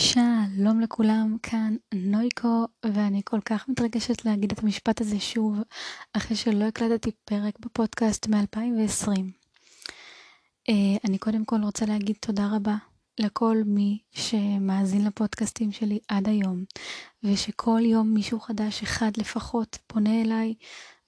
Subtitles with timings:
[0.00, 5.58] שלום לכולם, כאן נויקו, ואני כל כך מתרגשת להגיד את המשפט הזה שוב,
[6.12, 9.08] אחרי שלא הקלטתי פרק בפודקאסט מ-2020.
[10.70, 10.72] Uh,
[11.08, 12.76] אני קודם כל רוצה להגיד תודה רבה
[13.20, 16.64] לכל מי שמאזין לפודקאסטים שלי עד היום,
[17.22, 20.54] ושכל יום מישהו חדש אחד לפחות פונה אליי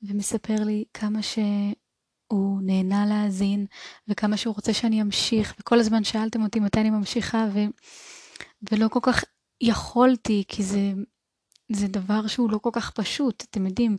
[0.03, 3.67] ומספר לי כמה שהוא נהנה להאזין,
[4.09, 7.59] וכמה שהוא רוצה שאני אמשיך, וכל הזמן שאלתם אותי מתי אני ממשיכה, ו...
[8.71, 9.25] ולא כל כך
[9.61, 10.93] יכולתי, כי זה,
[11.73, 13.97] זה דבר שהוא לא כל כך פשוט, אתם יודעים,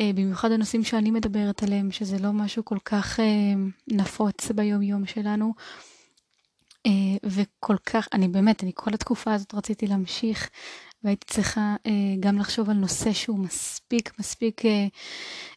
[0.00, 3.24] אה, במיוחד הנושאים שאני מדברת עליהם, שזה לא משהו כל כך אה,
[3.88, 5.54] נפוץ ביום יום שלנו.
[6.86, 6.90] אה,
[7.24, 10.50] וכל כך, אני באמת, אני כל התקופה הזאת רציתי להמשיך,
[11.04, 14.86] והייתי צריכה אה, גם לחשוב על נושא שהוא מספיק, מספיק אה,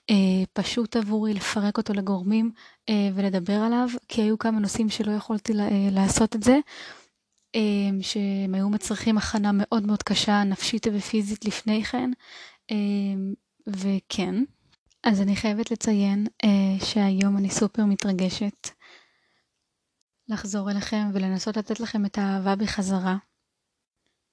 [0.10, 2.52] אה, פשוט עבורי, לפרק אותו לגורמים
[2.90, 6.60] אה, ולדבר עליו, כי היו כמה נושאים שלא יכולתי אה, לעשות את זה.
[7.56, 12.12] אמ, שהם היו מצריכים הכנה מאוד מאוד קשה, נפשית ופיזית לפני כן,
[12.72, 13.34] אמ,
[13.68, 14.36] וכן.
[15.04, 18.70] אז אני חייבת לציין אה, שהיום אני סופר מתרגשת
[20.28, 23.18] לחזור אליכם ולנסות לתת לכם את האהבה בחזרה.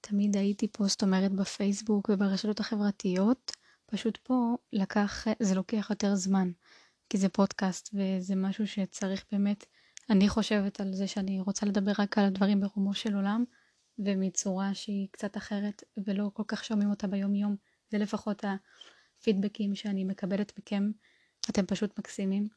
[0.00, 3.52] תמיד הייתי פה, זאת אומרת, בפייסבוק וברשתות החברתיות,
[3.86, 6.50] פשוט פה לקח, זה לוקח יותר זמן,
[7.10, 9.66] כי זה פודקאסט וזה משהו שצריך באמת
[10.12, 13.44] אני חושבת על זה שאני רוצה לדבר רק על הדברים ברומו של עולם,
[13.98, 17.56] ומצורה שהיא קצת אחרת, ולא כל כך שומעים אותה ביום יום.
[17.90, 20.90] זה לפחות הפידבקים שאני מקבלת מכם.
[21.50, 22.48] אתם פשוט מקסימים.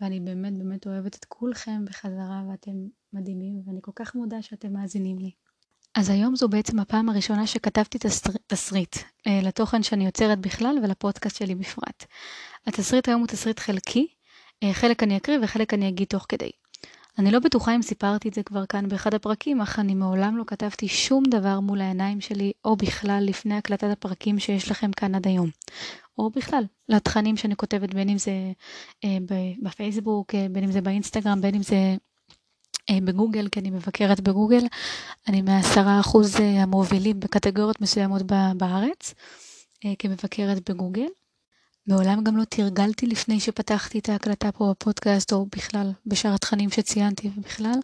[0.00, 2.72] ואני באמת באמת אוהבת את כולכם בחזרה, ואתם
[3.12, 5.30] מדהימים, ואני כל כך מודה שאתם מאזינים לי.
[5.94, 7.98] אז היום זו בעצם הפעם הראשונה שכתבתי
[8.46, 8.96] תסריט
[9.26, 12.04] אה, לתוכן שאני יוצרת בכלל ולפודקאסט שלי בפרט.
[12.66, 14.15] התסריט היום הוא תסריט חלקי,
[14.72, 16.50] חלק אני אקריא וחלק אני אגיד תוך כדי.
[17.18, 20.44] אני לא בטוחה אם סיפרתי את זה כבר כאן באחד הפרקים, אך אני מעולם לא
[20.46, 25.26] כתבתי שום דבר מול העיניים שלי, או בכלל לפני הקלטת הפרקים שיש לכם כאן עד
[25.26, 25.50] היום.
[26.18, 28.52] או בכלל, לתכנים שאני כותבת, בין אם זה
[29.04, 29.18] אה,
[29.62, 31.96] בפייסבוק, אה, בין אם זה באינסטגרם, בין אם זה
[32.90, 34.66] אה, בגוגל, כי אני מבקרת בגוגל.
[35.28, 38.22] אני מהעשרה אחוז אה, המובילים בקטגוריות מסוימות
[38.56, 39.14] בארץ,
[39.84, 41.08] אה, כמבקרת בגוגל.
[41.86, 47.30] מעולם גם לא תרגלתי לפני שפתחתי את ההקלטה פה בפודקאסט, או בכלל בשאר התכנים שציינתי
[47.36, 47.78] ובכלל.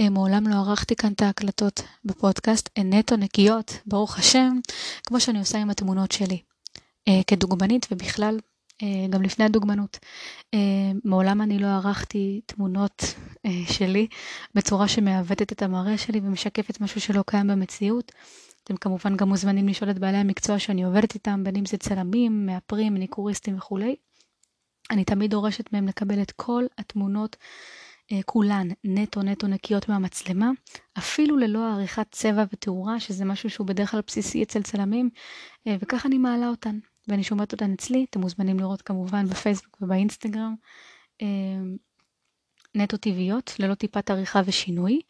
[0.00, 4.58] אה, מעולם לא ערכתי כאן את ההקלטות בפודקאסט, הן נטו נקיות, ברוך השם,
[5.06, 6.38] כמו שאני עושה עם התמונות שלי.
[7.08, 8.38] אה, כדוגמנית ובכלל,
[8.82, 9.98] אה, גם לפני הדוגמנות.
[11.04, 13.14] מעולם אני לא ערכתי תמונות
[13.66, 14.06] שלי
[14.54, 18.12] בצורה שמעוותת את המראה שלי ומשקפת משהו שלא קיים במציאות.
[18.66, 22.46] אתם כמובן גם מוזמנים לשאול את בעלי המקצוע שאני עובדת איתם, בין אם זה צלמים,
[22.46, 23.96] מאפרים, ניקוריסטים וכולי.
[24.90, 27.36] אני תמיד דורשת מהם לקבל את כל התמונות,
[28.12, 30.50] אה, כולן נטו נטו נקיות מהמצלמה,
[30.98, 35.10] אפילו ללא עריכת צבע ותאורה, שזה משהו שהוא בדרך כלל בסיסי אצל צלמים,
[35.66, 36.78] אה, וככה אני מעלה אותן,
[37.08, 40.54] ואני שומעת אותן אצלי, אתם מוזמנים לראות כמובן בפייסבוק ובאינסטגרם.
[41.22, 41.26] אה,
[42.74, 45.00] נטו טבעיות, ללא טיפת עריכה ושינוי.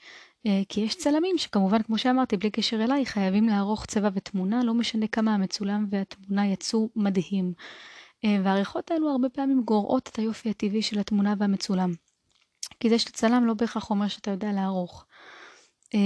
[0.47, 4.75] אה, כי יש צלמים שכמובן, כמו שאמרתי, בלי קשר אליי, חייבים לערוך צבע ותמונה, לא
[4.75, 7.53] משנה כמה המצולם והתמונה יצאו מדהים.
[8.25, 11.93] אה, והעריכות האלו הרבה פעמים גורעות את היופי הטבעי של התמונה והמצולם.
[12.81, 15.07] כי זה שאתה צלם לא בהכרח אומר שאתה יודע לערוך.
[15.95, 16.01] אה,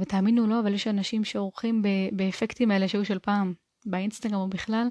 [0.00, 1.82] ותאמינו לו, אבל יש אנשים שעורכים
[2.12, 3.54] באפקטים האלה שהיו של פעם,
[3.86, 4.88] באינסטגרם או בכלל,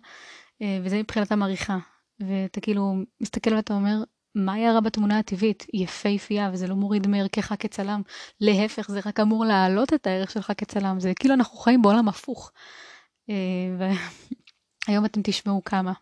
[0.83, 1.77] וזה מבחינתם עריכה.
[2.19, 4.03] ואתה כאילו מסתכל ואתה אומר,
[4.35, 5.65] מה רע בתמונה הטבעית?
[5.73, 8.01] היא יפהפייה וזה לא מוריד מערכך כצלם.
[8.41, 10.99] להפך, זה רק אמור להעלות את הערך שלך כצלם.
[10.99, 12.51] זה כאילו אנחנו חיים בעולם הפוך.
[13.29, 13.35] אה,
[14.87, 15.93] והיום אתם תשמעו כמה.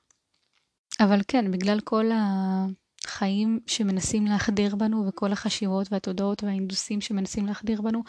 [0.99, 8.03] אבל כן, בגלל כל החיים שמנסים להחדיר בנו וכל החשיבות והתודעות וההינדוסים שמנסים להחדיר בנו,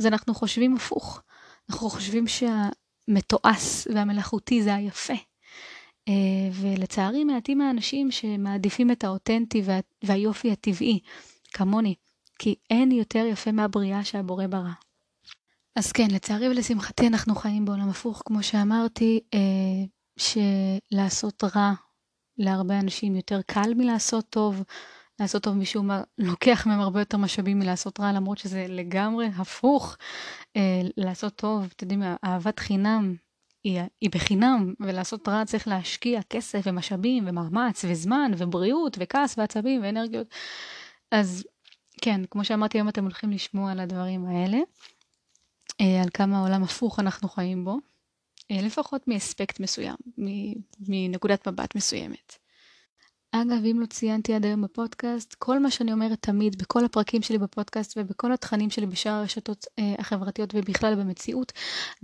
[0.00, 1.22] אז אנחנו חושבים הפוך.
[1.70, 5.14] אנחנו חושבים שהמתועש והמלאכותי זה היפה.
[6.08, 6.14] אה,
[6.52, 11.00] ולצערי מעטים האנשים שמעדיפים את האותנטי וה, והיופי הטבעי,
[11.52, 11.94] כמוני,
[12.38, 14.72] כי אין יותר יפה מהבריאה שהבורא ברא.
[15.76, 19.38] אז כן, לצערי ולשמחתי אנחנו חיים בעולם הפוך, כמו שאמרתי, אה,
[20.16, 21.72] שלעשות רע
[22.38, 24.62] להרבה אנשים יותר קל מלעשות טוב.
[25.20, 29.96] לעשות טוב משום מה לוקח מהם הרבה יותר משאבים מלעשות רע, למרות שזה לגמרי הפוך.
[30.56, 33.14] אה, לעשות טוב, אתם יודעים, אהבת חינם
[33.64, 40.26] היא, היא בחינם, ולעשות רע צריך להשקיע כסף ומשאבים ומאמץ וזמן ובריאות וכעס ועצבים ואנרגיות.
[41.10, 41.46] אז
[42.02, 44.58] כן, כמו שאמרתי, היום אתם הולכים לשמוע על הדברים האלה,
[45.80, 47.78] אה, על כמה עולם הפוך אנחנו חיים בו,
[48.50, 49.96] אה, לפחות מאספקט מסוים,
[50.88, 52.43] מנקודת מבט מסוימת.
[53.42, 57.38] אגב, אם לא ציינתי עד היום בפודקאסט, כל מה שאני אומרת תמיד, בכל הפרקים שלי
[57.38, 61.52] בפודקאסט ובכל התכנים שלי בשאר הרשתות אה, החברתיות ובכלל במציאות,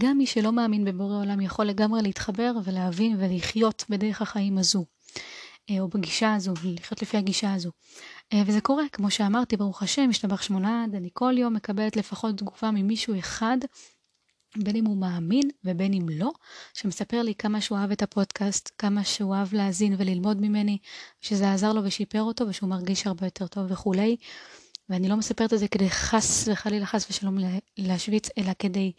[0.01, 4.85] גם מי שלא מאמין בבורא עולם יכול לגמרי להתחבר ולהבין ולחיות בדרך החיים הזו,
[5.71, 7.71] אה, או בגישה הזו, לחיות לפי הגישה הזו.
[8.33, 12.71] אה, וזה קורה, כמו שאמרתי, ברוך השם, משתבח שמונה, אני כל יום מקבלת לפחות תגובה
[12.71, 13.59] ממישהו אחד
[14.57, 16.31] בין אם הוא מאמין ובין אם לא,
[16.75, 20.79] שמספר לי כמה שהוא אהב את הפודקאסט, כמה שהוא אהב להאזין וללמוד ממני,
[21.21, 24.17] שזה עזר לו ושיפר אותו ושהוא מרגיש הרבה יותר טוב וכולי.
[24.89, 27.39] ואני לא מספרת את זה כדי חס וחלילה חס ושלום
[27.79, 28.93] להשוויץ, אלא כדי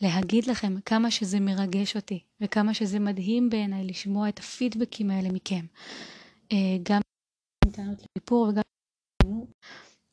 [0.00, 5.66] להגיד לכם כמה שזה מרגש אותי, וכמה שזה מדהים בעיניי לשמוע את הפידבקים האלה מכם.
[6.52, 7.00] אה, גם
[7.72, 8.62] טענות לסיפור וגם...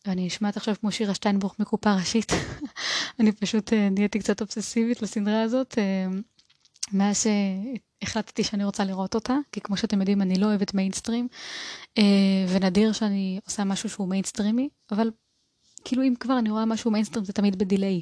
[0.06, 2.32] ואני נשמעת עכשיו כמו שירה שטיינבוך מקופה ראשית.
[3.20, 6.08] אני פשוט אה, נהייתי קצת אובססיבית לסדרה הזאת, אה,
[6.92, 7.24] מאז
[8.04, 11.28] שהחלטתי שאני רוצה לראות אותה, כי כמו שאתם יודעים, אני לא אוהבת מיינסטרים,
[11.98, 12.04] אה,
[12.50, 15.12] ונדיר שאני עושה משהו שהוא מיינסטרימי, אבל
[15.86, 18.02] כאילו אם כבר אני רואה משהו מיינסטרים זה תמיד ב delay.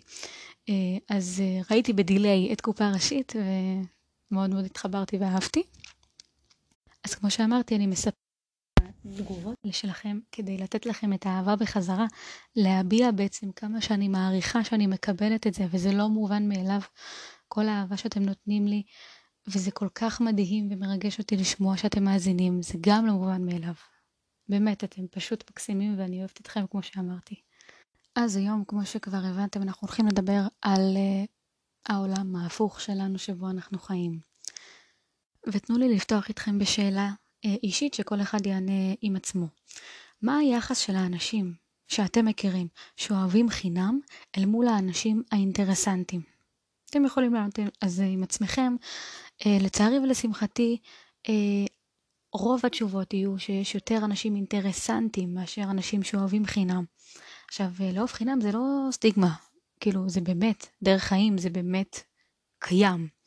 [1.09, 3.33] אז ראיתי ב delay את קופה ראשית,
[4.31, 5.63] ומאוד מאוד התחברתי ואהבתי.
[7.03, 8.28] אז כמו שאמרתי, אני מספרת
[9.05, 12.05] התגובות שלכם כדי לתת לכם את האהבה בחזרה,
[12.55, 16.81] להביע בעצם כמה שאני מעריכה שאני מקבלת את זה, וזה לא מובן מאליו,
[17.47, 18.83] כל האהבה שאתם נותנים לי,
[19.47, 23.73] וזה כל כך מדהים ומרגש אותי לשמוע שאתם מאזינים, זה גם לא מובן מאליו.
[24.49, 27.35] באמת, אתם פשוט מקסימים ואני אוהבת אתכם כמו שאמרתי.
[28.15, 31.27] אז היום, כמו שכבר הבנתם, אנחנו הולכים לדבר על uh,
[31.93, 34.19] העולם ההפוך שלנו שבו אנחנו חיים.
[35.47, 37.11] ותנו לי לפתוח איתכם בשאלה
[37.43, 39.47] אישית שכל אחד יענה עם עצמו.
[40.21, 41.53] מה היחס של האנשים
[41.87, 43.99] שאתם מכירים שאוהבים חינם
[44.37, 46.21] אל מול האנשים האינטרסנטים?
[46.89, 48.75] אתם יכולים לענות על זה עם עצמכם.
[49.45, 50.77] אה, לצערי ולשמחתי,
[51.29, 51.65] אה,
[52.33, 56.83] רוב התשובות יהיו שיש יותר אנשים אינטרסנטים מאשר אנשים שאוהבים חינם.
[57.47, 59.35] עכשיו, לאהוב חינם זה לא סטיגמה,
[59.79, 61.99] כאילו זה באמת דרך חיים, זה באמת
[62.59, 63.18] קיים.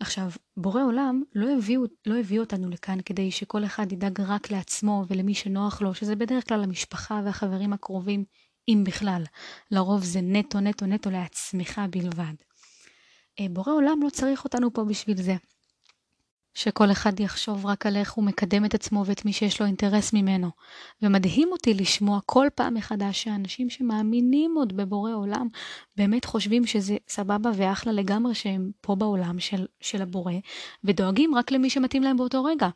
[0.00, 5.04] עכשיו, בורא עולם לא הביא, לא הביא אותנו לכאן כדי שכל אחד ידאג רק לעצמו
[5.08, 8.24] ולמי שנוח לו, שזה בדרך כלל המשפחה והחברים הקרובים,
[8.68, 9.22] אם בכלל.
[9.70, 12.34] לרוב זה נטו נטו נטו לעצמך בלבד.
[13.40, 15.36] אה, בורא עולם לא צריך אותנו פה בשביל זה.
[16.54, 20.12] שכל אחד יחשוב רק על איך הוא מקדם את עצמו ואת מי שיש לו אינטרס
[20.12, 20.50] ממנו.
[21.02, 25.48] ומדהים אותי לשמוע כל פעם מחדש שאנשים שמאמינים עוד בבורא עולם,
[25.96, 30.32] באמת חושבים שזה סבבה ואחלה לגמרי שהם פה בעולם של, של הבורא,
[30.84, 32.68] ודואגים רק למי שמתאים להם באותו רגע.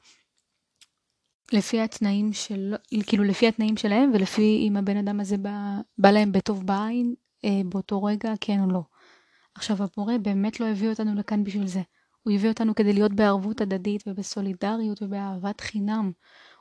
[1.52, 2.74] לפי התנאים של,
[3.06, 7.60] כאילו לפי התנאים שלהם ולפי אם הבן אדם הזה בא, בא להם בטוב בעין אה,
[7.64, 8.82] באותו רגע, כן או לא.
[9.54, 11.82] עכשיו הבורא באמת לא הביא אותנו לכאן בשביל זה.
[12.24, 16.12] הוא הביא אותנו כדי להיות בערבות הדדית ובסולידריות ובאהבת חינם.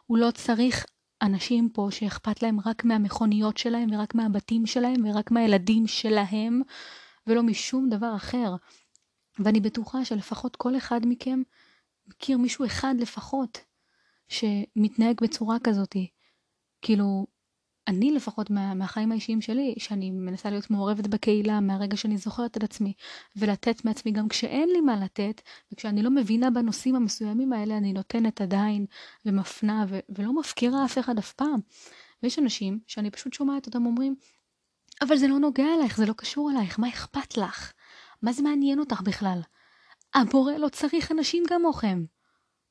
[0.05, 0.85] הוא לא צריך
[1.21, 6.61] אנשים פה שאכפת להם רק מהמכוניות שלהם ורק מהבתים שלהם ורק מהילדים שלהם
[7.27, 8.55] ולא משום דבר אחר.
[9.39, 11.41] ואני בטוחה שלפחות כל אחד מכם
[12.07, 13.57] מכיר מישהו אחד לפחות
[14.27, 16.09] שמתנהג בצורה כזאתי.
[16.81, 17.27] כאילו,
[17.87, 22.63] אני לפחות מה, מהחיים האישיים שלי, שאני מנסה להיות מעורבת בקהילה מהרגע שאני זוכרת את
[22.63, 22.93] עצמי,
[23.35, 25.41] ולתת מעצמי גם כשאין לי מה לתת,
[25.71, 28.85] וכשאני לא מבינה בנושאים המסוימים האלה, אני נותנת עדיין,
[29.25, 31.59] ומפנה, ו- ולא מפקירה אף אחד אף פעם.
[32.23, 34.15] ויש אנשים שאני פשוט שומעת אותם אומרים,
[35.01, 37.73] אבל זה לא נוגע אלייך, זה לא קשור אלייך, מה אכפת לך?
[38.21, 39.41] מה זה מעניין אותך בכלל?
[40.13, 42.03] הבורא לא צריך אנשים כמוכם.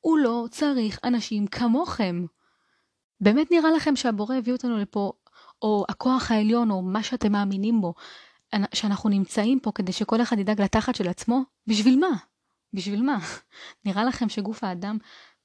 [0.00, 2.24] הוא לא צריך אנשים כמוכם.
[3.22, 5.12] באמת נראה לכם שהבורא הביא אותנו לפה,
[5.62, 7.94] או הכוח העליון, או מה שאתם מאמינים בו,
[8.74, 11.42] שאנחנו נמצאים פה כדי שכל אחד ידאג לתחת של עצמו?
[11.66, 12.16] בשביל מה?
[12.72, 13.18] בשביל מה?
[13.84, 14.98] נראה לכם שגוף האדם,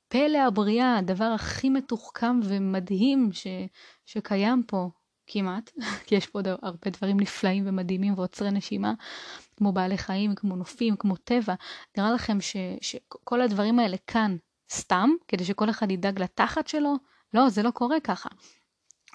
[0.07, 3.47] פלא הבריאה, הדבר הכי מתוחכם ומדהים ש,
[4.05, 4.89] שקיים פה,
[5.27, 5.71] כמעט,
[6.05, 8.93] כי יש פה עוד הרבה דברים נפלאים ומדהימים ועוצרי נשימה,
[9.57, 11.53] כמו בעלי חיים, כמו נופים, כמו טבע.
[11.97, 14.37] נראה לכם ש, שכל הדברים האלה כאן
[14.71, 16.95] סתם, כדי שכל אחד ידאג לתחת שלו?
[17.33, 18.29] לא, זה לא קורה ככה.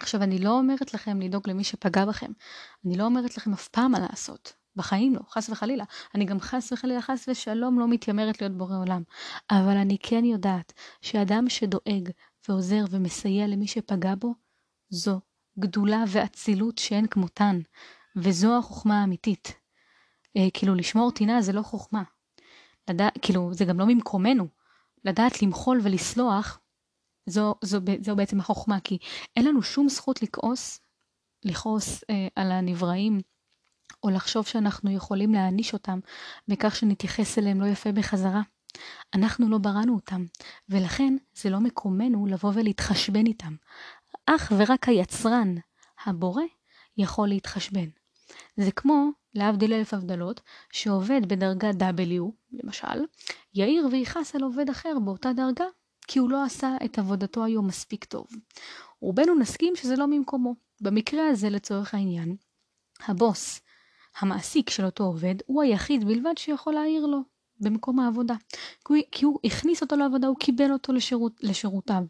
[0.01, 2.33] עכשיו, אני לא אומרת לכם לדאוג למי שפגע בכם.
[2.87, 4.53] אני לא אומרת לכם אף פעם מה לעשות.
[4.77, 5.85] בחיים לא, חס וחלילה.
[6.15, 9.03] אני גם חס וחלילה, חס ושלום, לא מתיימרת להיות בורא עולם.
[9.51, 12.11] אבל אני כן יודעת שאדם שדואג
[12.49, 14.35] ועוזר ומסייע למי שפגע בו,
[14.91, 15.21] זו
[15.59, 17.61] גדולה ואצילות שאין כמותן.
[18.17, 19.55] וזו החוכמה האמיתית.
[20.37, 22.03] אה, כאילו, לשמור טינה זה לא חוכמה.
[22.91, 24.49] לדע, כאילו, זה גם לא ממקומנו.
[25.05, 26.59] לדעת למחול ולסלוח
[27.27, 28.99] זו, זו, זו בעצם החוכמה, כי
[29.37, 30.81] אין לנו שום זכות לכעוס,
[31.45, 33.21] לכעוס אה, על הנבראים,
[34.03, 35.99] או לחשוב שאנחנו יכולים להעניש אותם
[36.49, 38.43] בכך שנתייחס אליהם לא יפה בחזרה.
[39.15, 40.25] אנחנו לא בראנו אותם,
[40.69, 43.55] ולכן זה לא מקומנו לבוא ולהתחשבן איתם.
[44.27, 45.55] אך ורק היצרן,
[46.05, 46.43] הבורא,
[46.97, 47.89] יכול להתחשבן.
[48.57, 50.41] זה כמו, להבדיל אלף הבדלות,
[50.73, 53.05] שעובד בדרגה W, למשל,
[53.55, 55.65] יאיר ויכעס על עובד אחר באותה דרגה,
[56.13, 58.27] כי הוא לא עשה את עבודתו היום מספיק טוב.
[59.01, 60.55] רובנו נסכים שזה לא ממקומו.
[60.81, 62.37] במקרה הזה, לצורך העניין,
[63.07, 63.61] הבוס,
[64.21, 67.19] המעסיק של אותו עובד, הוא היחיד בלבד שיכול להעיר לו
[67.61, 68.35] במקום העבודה.
[69.13, 72.03] כי הוא, הכניס אותו לעבודה, הוא קיבל אותו לשירות, לשורותיו.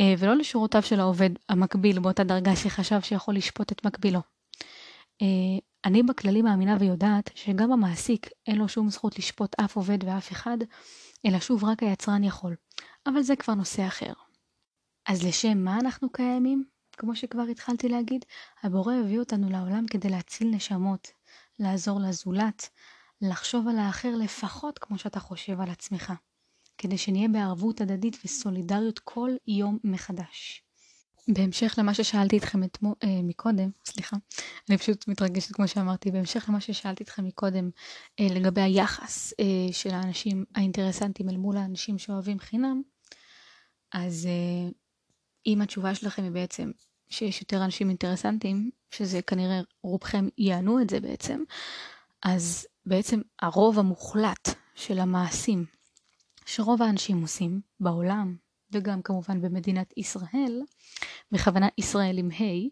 [0.00, 4.20] אה, ולא לשורותיו של העובד המקביל באותה דרגה שחשב שיכול לשפוט את מקבילו.
[5.22, 10.32] אה, אני בכללי מאמינה ויודעת שגם המעסיק אין לו שום זכות לשפוט אף עובד ואף
[10.32, 10.58] אחד,
[11.26, 12.56] אלא שוב רק היצרן יכול.
[13.06, 14.12] אבל זה כבר נושא אחר.
[15.06, 16.64] אז לשם מה אנחנו קיימים?
[16.92, 18.24] כמו שכבר התחלתי להגיד,
[18.62, 21.08] הבורא הביא אותנו לעולם כדי להציל נשמות,
[21.58, 22.68] לעזור לזולת,
[23.20, 26.12] לחשוב על האחר לפחות כמו שאתה חושב על עצמך,
[26.78, 30.67] כדי שנהיה בערבות הדדית וסולידריות כל יום מחדש.
[31.28, 34.16] בהמשך למה ששאלתי אתכם אתמו, אה, מקודם, סליחה,
[34.68, 37.70] אני פשוט מתרגשת כמו שאמרתי, בהמשך למה ששאלתי אתכם מקודם
[38.20, 42.82] אה, לגבי היחס אה, של האנשים האינטרסנטים אל מול האנשים שאוהבים חינם,
[43.92, 44.70] אז אה,
[45.46, 46.70] אם התשובה שלכם היא בעצם
[47.08, 51.42] שיש יותר אנשים אינטרסנטים, שזה כנראה רובכם יענו את זה בעצם,
[52.22, 55.64] אז בעצם הרוב המוחלט של המעשים
[56.46, 58.36] שרוב האנשים עושים בעולם,
[58.72, 60.62] וגם כמובן במדינת ישראל,
[61.32, 62.68] בכוונה ישראל עם ה',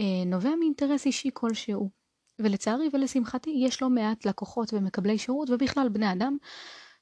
[0.00, 1.90] אה, נובע מאינטרס אישי כלשהו.
[2.38, 6.36] ולצערי ולשמחתי יש לא מעט לקוחות ומקבלי שירות ובכלל בני אדם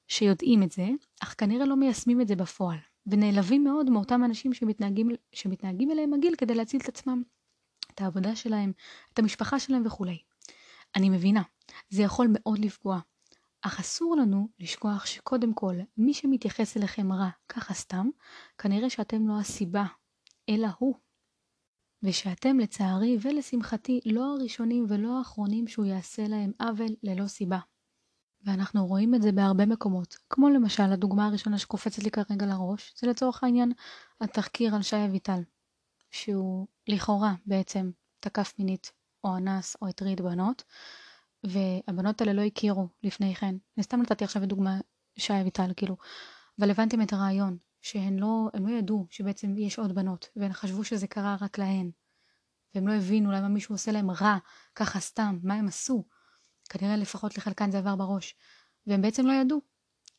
[0.09, 0.87] שיודעים את זה,
[1.23, 2.79] אך כנראה לא מיישמים את זה בפועל.
[3.07, 7.23] ונעלבים מאוד מאותם אנשים שמתנהגים, שמתנהגים אליהם מגעיל כדי להציל את עצמם,
[7.95, 8.73] את העבודה שלהם,
[9.13, 10.19] את המשפחה שלהם וכולי.
[10.97, 11.43] אני מבינה,
[11.89, 12.99] זה יכול מאוד לפגוע,
[13.67, 18.09] אך אסור לנו לשכוח שקודם כל, מי שמתייחס אליכם רע ככה סתם,
[18.59, 19.85] כנראה שאתם לא הסיבה,
[20.49, 20.95] אלא הוא.
[22.03, 27.59] ושאתם לצערי ולשמחתי לא הראשונים ולא האחרונים שהוא יעשה להם עוול ללא סיבה.
[28.45, 33.07] ואנחנו רואים את זה בהרבה מקומות, כמו למשל הדוגמה הראשונה שקופצת לי כרגע לראש, זה
[33.07, 33.73] לצורך העניין
[34.21, 35.41] התחקיר על שי אביטל,
[36.11, 38.93] שהוא לכאורה בעצם תקף מינית
[39.25, 40.63] או אנס או הטריד בנות,
[41.47, 43.55] והבנות האלה לא הכירו לפני כן.
[43.77, 44.79] אני סתם נתתי עכשיו דוגמה
[45.19, 45.97] שי אביטל, כאילו,
[46.61, 50.85] אבל הבנתם את הרעיון, שהן לא, הם לא ידעו שבעצם יש עוד בנות, והן חשבו
[50.85, 51.91] שזה קרה רק להן.
[52.75, 54.37] והם לא הבינו למה מישהו עושה להם רע,
[54.75, 56.05] ככה סתם, מה הם עשו.
[56.69, 58.35] כנראה לפחות לחלקן זה עבר בראש.
[58.87, 59.61] והם בעצם לא ידעו.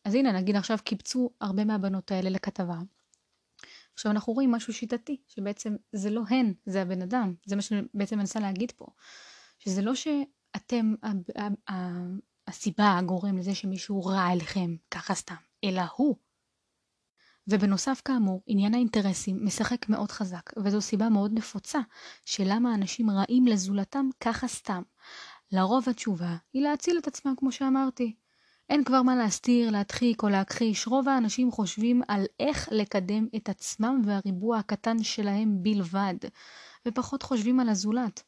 [0.06, 2.78] אז הנה, נגיד עכשיו קיבצו הרבה מהבנות האלה לכתבה.
[3.94, 7.34] עכשיו אנחנו רואים משהו שיטתי, שבעצם זה לא הן, זה הבן אדם.
[7.46, 8.86] זה מה שאני בעצם מנסה להגיד פה.
[9.60, 9.96] שזה לא
[10.58, 10.94] שאתם
[12.48, 16.16] הסיבה, הגורם לזה שמישהו רע אליכם, ככה סתם, אלא הוא.
[17.48, 21.80] ובנוסף כאמור, עניין האינטרסים משחק מאוד חזק, וזו סיבה מאוד נפוצה
[22.26, 24.82] של למה אנשים רעים לזולתם ככה סתם.
[25.52, 28.16] לרוב התשובה היא להציל את עצמם כמו שאמרתי.
[28.70, 34.02] אין כבר מה להסתיר, להדחיק או להכחיש, רוב האנשים חושבים על איך לקדם את עצמם
[34.06, 36.16] והריבוע הקטן שלהם בלבד,
[36.88, 38.24] ופחות חושבים על הזולת.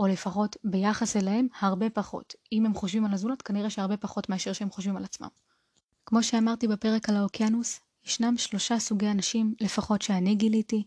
[0.00, 2.34] או לפחות ביחס אליהם הרבה פחות.
[2.52, 5.28] אם הם חושבים על הזולת, כנראה שהרבה פחות מאשר שהם חושבים על עצמם.
[6.06, 10.82] כמו שאמרתי בפרק על האוקיינוס, ישנם שלושה סוגי אנשים, לפחות שאני גיליתי,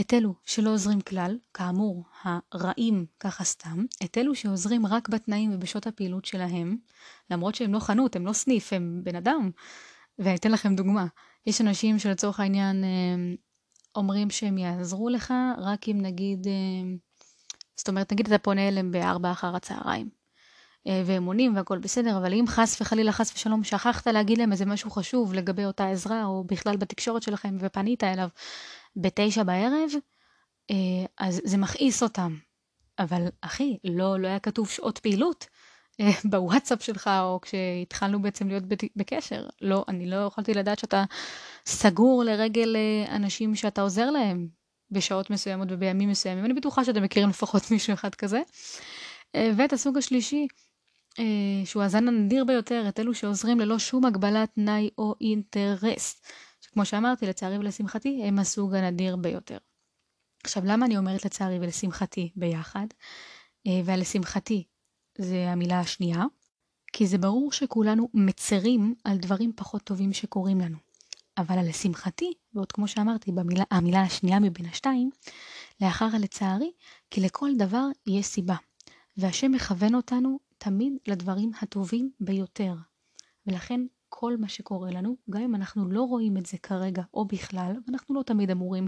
[0.00, 2.04] את אלו שלא עוזרים כלל, כאמור,
[2.52, 6.76] הרעים ככה סתם, את אלו שעוזרים רק בתנאים ובשעות הפעילות שלהם,
[7.30, 9.50] למרות שהם לא חנות, הם לא סניף, הם בן אדם.
[10.18, 11.06] ואני אתן לכם דוגמה.
[11.46, 13.34] יש אנשים שלצורך העניין אה,
[13.96, 16.52] אומרים שהם יעזרו לך, רק אם נגיד, אה,
[17.76, 20.08] זאת אומרת, נגיד אתה פונה אליהם בארבע אחר הצהריים.
[20.86, 24.66] אה, והם עונים והכל בסדר, אבל אם חס וחלילה, חס ושלום, שכחת להגיד להם איזה
[24.66, 28.28] משהו חשוב לגבי אותה עזרה, או בכלל בתקשורת שלכם, ופנית אליו
[28.96, 29.90] בתשע בערב,
[30.70, 30.76] אה,
[31.18, 32.36] אז זה מכעיס אותם.
[32.98, 35.46] אבל אחי, לא, לא היה כתוב שעות פעילות
[36.00, 38.64] אה, בוואטסאפ שלך, או כשהתחלנו בעצם להיות
[38.96, 39.46] בקשר.
[39.60, 41.04] לא, אני לא יכולתי לדעת שאתה
[41.66, 42.76] סגור לרגל
[43.08, 44.48] אנשים שאתה עוזר להם
[44.94, 46.44] בשעות מסוימות ובימים מסוימים.
[46.44, 48.42] אני בטוחה שאתם מכירים לפחות מישהו אחד כזה.
[49.36, 50.46] ואת הסוג השלישי,
[51.18, 51.24] אה,
[51.64, 56.22] שהוא הזן הנדיר ביותר, את אלו שעוזרים ללא שום הגבלת תנאי או אינטרס.
[56.60, 59.58] שכמו שאמרתי, לצערי ולשמחתי, הם הסוג הנדיר ביותר.
[60.44, 62.86] עכשיו, למה אני אומרת לצערי ולשמחתי ביחד?
[63.66, 64.64] אה, והלשמחתי
[65.18, 66.24] זה המילה השנייה,
[66.92, 70.83] כי זה ברור שכולנו מצרים על דברים פחות טובים שקורים לנו.
[71.38, 75.10] אבל הלשמחתי, ועוד כמו שאמרתי, במילה, המילה השנייה מבין השתיים,
[75.80, 76.72] לאחר הלצערי,
[77.10, 78.56] כי לכל דבר יש סיבה.
[79.16, 82.74] והשם מכוון אותנו תמיד לדברים הטובים ביותר.
[83.46, 87.72] ולכן כל מה שקורה לנו, גם אם אנחנו לא רואים את זה כרגע או בכלל,
[87.86, 88.86] ואנחנו לא תמיד אמורים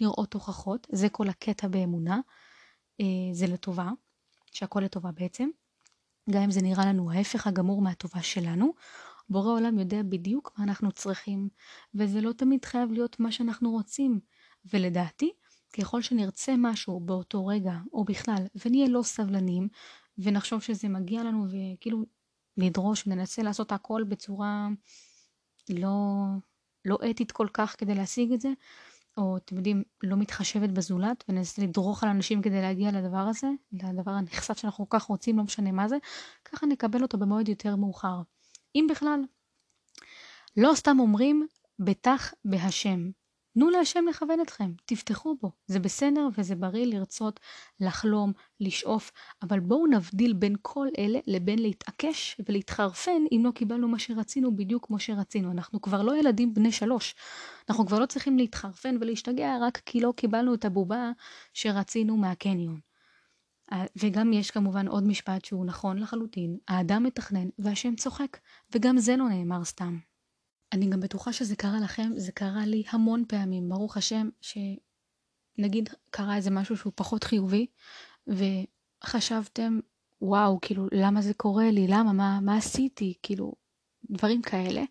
[0.00, 2.20] לראות הוכחות, זה כל הקטע באמונה,
[3.00, 3.90] אה, זה לטובה,
[4.52, 5.48] שהכל לטובה בעצם.
[6.30, 8.72] גם אם זה נראה לנו ההפך הגמור מהטובה שלנו,
[9.28, 11.48] בורא עולם יודע בדיוק מה אנחנו צריכים,
[11.94, 14.20] וזה לא תמיד חייב להיות מה שאנחנו רוצים.
[14.72, 15.32] ולדעתי,
[15.78, 19.68] ככל שנרצה משהו באותו רגע, או בכלל, ונהיה לא סבלנים,
[20.18, 22.04] ונחשוב שזה מגיע לנו, וכאילו
[22.56, 24.68] נדרוש וננסה לעשות הכל בצורה
[25.70, 25.92] לא,
[26.84, 28.48] לא אתית כל כך כדי להשיג את זה,
[29.16, 34.10] או אתם יודעים, לא מתחשבת בזולת, וננסה לדרוך על אנשים כדי להגיע לדבר הזה, לדבר
[34.10, 35.96] הנחשף שאנחנו כל כך רוצים, לא משנה מה זה,
[36.44, 38.22] ככה נקבל אותו במועד יותר מאוחר.
[38.76, 39.20] אם בכלל.
[40.56, 41.46] לא סתם אומרים,
[41.78, 43.10] בטח בהשם.
[43.54, 45.50] תנו להשם לכוון אתכם, תפתחו בו.
[45.66, 47.40] זה בסדר וזה בריא לרצות,
[47.80, 53.98] לחלום, לשאוף, אבל בואו נבדיל בין כל אלה לבין להתעקש ולהתחרפן אם לא קיבלנו מה
[53.98, 55.50] שרצינו בדיוק כמו שרצינו.
[55.50, 57.14] אנחנו כבר לא ילדים בני שלוש.
[57.68, 61.10] אנחנו כבר לא צריכים להתחרפן ולהשתגע רק כי לא קיבלנו את הבובה
[61.52, 62.80] שרצינו מהקניון.
[63.96, 68.38] וגם יש כמובן עוד משפט שהוא נכון לחלוטין, האדם מתכנן והשם צוחק,
[68.74, 69.98] וגם זה לא נאמר סתם.
[70.72, 76.36] אני גם בטוחה שזה קרה לכם, זה קרה לי המון פעמים, ברוך השם, שנגיד קרה
[76.36, 77.66] איזה משהו שהוא פחות חיובי,
[78.26, 79.78] וחשבתם,
[80.20, 81.86] וואו, כאילו, למה זה קורה לי?
[81.88, 82.12] למה?
[82.12, 83.14] מה, מה עשיתי?
[83.22, 83.52] כאילו,
[84.10, 84.82] דברים כאלה.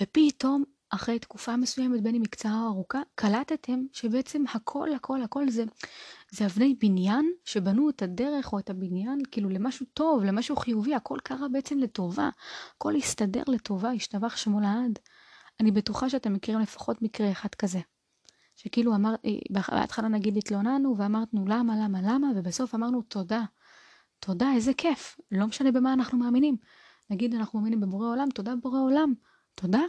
[0.00, 5.50] ופתאום, אחרי תקופה מסוימת, בין אם היא קצרה או ארוכה, קלטתם שבעצם הכל, הכל, הכל
[5.50, 5.64] זה,
[6.36, 11.18] זה אבני בניין שבנו את הדרך או את הבניין, כאילו, למשהו טוב, למשהו חיובי, הכל
[11.24, 12.30] קרה בעצם לטובה.
[12.76, 14.98] הכל הסתדר לטובה, השתבח שמו לעד.
[15.60, 17.80] אני בטוחה שאתם מכירים לפחות מקרה אחד כזה.
[18.56, 23.44] שכאילו אמר, אה, בהתחלה נגיד התלוננו ואמרנו למה, למה, למה, ובסוף אמרנו תודה.
[24.20, 25.16] תודה, איזה כיף.
[25.30, 26.56] לא משנה במה אנחנו מאמינים.
[27.10, 29.14] נגיד אנחנו מאמינים בבורא עולם, תודה בורא עולם.
[29.54, 29.82] תודה.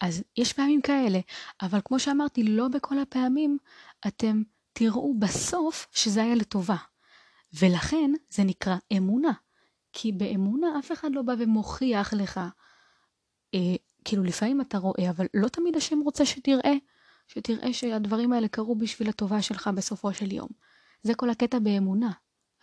[0.00, 1.20] אז יש פעמים כאלה,
[1.62, 3.58] אבל כמו שאמרתי, לא בכל הפעמים
[4.06, 4.42] אתם
[4.74, 6.76] תראו בסוף שזה היה לטובה.
[7.60, 9.32] ולכן זה נקרא אמונה.
[9.92, 12.40] כי באמונה אף אחד לא בא ומוכיח לך
[13.54, 16.74] אה, כאילו לפעמים אתה רואה, אבל לא תמיד השם רוצה שתראה,
[17.28, 20.48] שתראה שהדברים האלה קרו בשביל הטובה שלך בסופו של יום.
[21.02, 22.10] זה כל הקטע באמונה.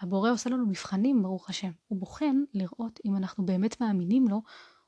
[0.01, 1.71] הבורא עושה לנו מבחנים, ברוך השם.
[1.87, 4.41] הוא בוחן לראות אם אנחנו באמת מאמינים לו,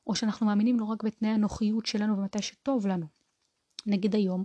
[0.08, 3.06] או שאנחנו מאמינים לו רק בתנאי הנוחיות שלנו ומתי שטוב לנו.
[3.86, 4.44] נגיד היום,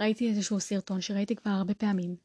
[0.00, 2.16] ראיתי איזשהו סרטון שראיתי כבר הרבה פעמים,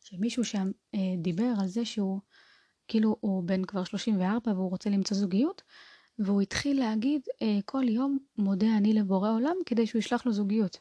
[0.00, 2.20] שמישהו שם אה, דיבר על זה שהוא,
[2.88, 5.62] כאילו הוא בן כבר 34 והוא רוצה למצוא זוגיות,
[6.18, 10.78] והוא התחיל להגיד אה, כל יום מודה אני לבורא עולם כדי שהוא ישלח לו זוגיות.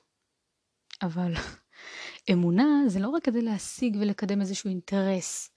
[1.01, 1.33] אבל
[2.31, 5.51] אמונה זה לא רק כדי להשיג ולקדם איזשהו אינטרס.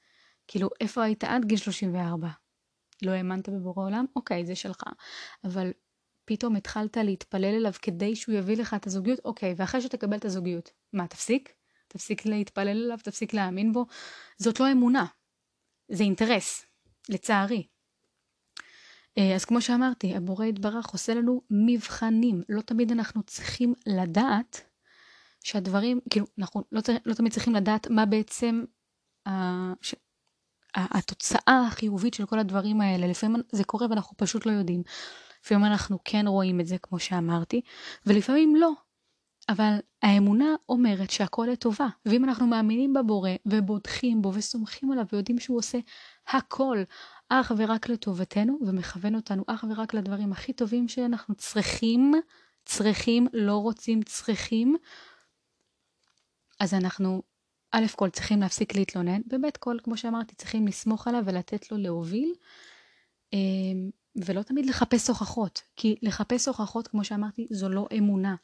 [0.46, 2.28] כאילו, איפה היית עד גיל 34?
[3.02, 4.04] לא האמנת בבורא עולם?
[4.16, 4.82] אוקיי, זה שלך.
[5.44, 5.70] אבל
[6.24, 9.20] פתאום התחלת להתפלל אליו כדי שהוא יביא לך את הזוגיות?
[9.24, 11.52] אוקיי, ואחרי שתקבל את הזוגיות, מה, תפסיק?
[11.88, 12.98] תפסיק להתפלל אליו?
[13.02, 13.86] תפסיק להאמין בו?
[14.38, 15.06] זאת לא אמונה.
[15.88, 16.66] זה אינטרס,
[17.08, 17.66] לצערי.
[19.18, 22.42] אה, אז כמו שאמרתי, הבורא יתברך עושה לנו מבחנים.
[22.48, 24.60] לא תמיד אנחנו צריכים לדעת
[25.44, 28.64] שהדברים, כאילו, אנחנו לא, לא תמיד צריכים לדעת מה בעצם
[29.28, 29.30] ה,
[29.82, 29.94] ש,
[30.74, 33.06] התוצאה החיובית של כל הדברים האלה.
[33.06, 34.82] לפעמים זה קורה ואנחנו פשוט לא יודעים.
[35.44, 37.60] לפעמים אנחנו כן רואים את זה, כמו שאמרתי,
[38.06, 38.70] ולפעמים לא.
[39.48, 45.58] אבל האמונה אומרת שהכל לטובה, ואם אנחנו מאמינים בבורא ובוטחים בו וסומכים עליו ויודעים שהוא
[45.58, 45.78] עושה
[46.28, 46.78] הכל
[47.28, 52.14] אך ורק לטובתנו ומכוון אותנו אך ורק לדברים הכי טובים שאנחנו צריכים,
[52.64, 54.76] צריכים, לא רוצים, צריכים,
[56.60, 57.22] אז אנחנו
[57.70, 62.34] א' כל צריכים להפסיק להתלונן, וב' כל, כמו שאמרתי, צריכים לסמוך עליו ולתת לו להוביל,
[63.32, 68.34] אמ, ולא תמיד לחפש הוכחות, כי לחפש הוכחות, כמו שאמרתי, זו לא אמונה.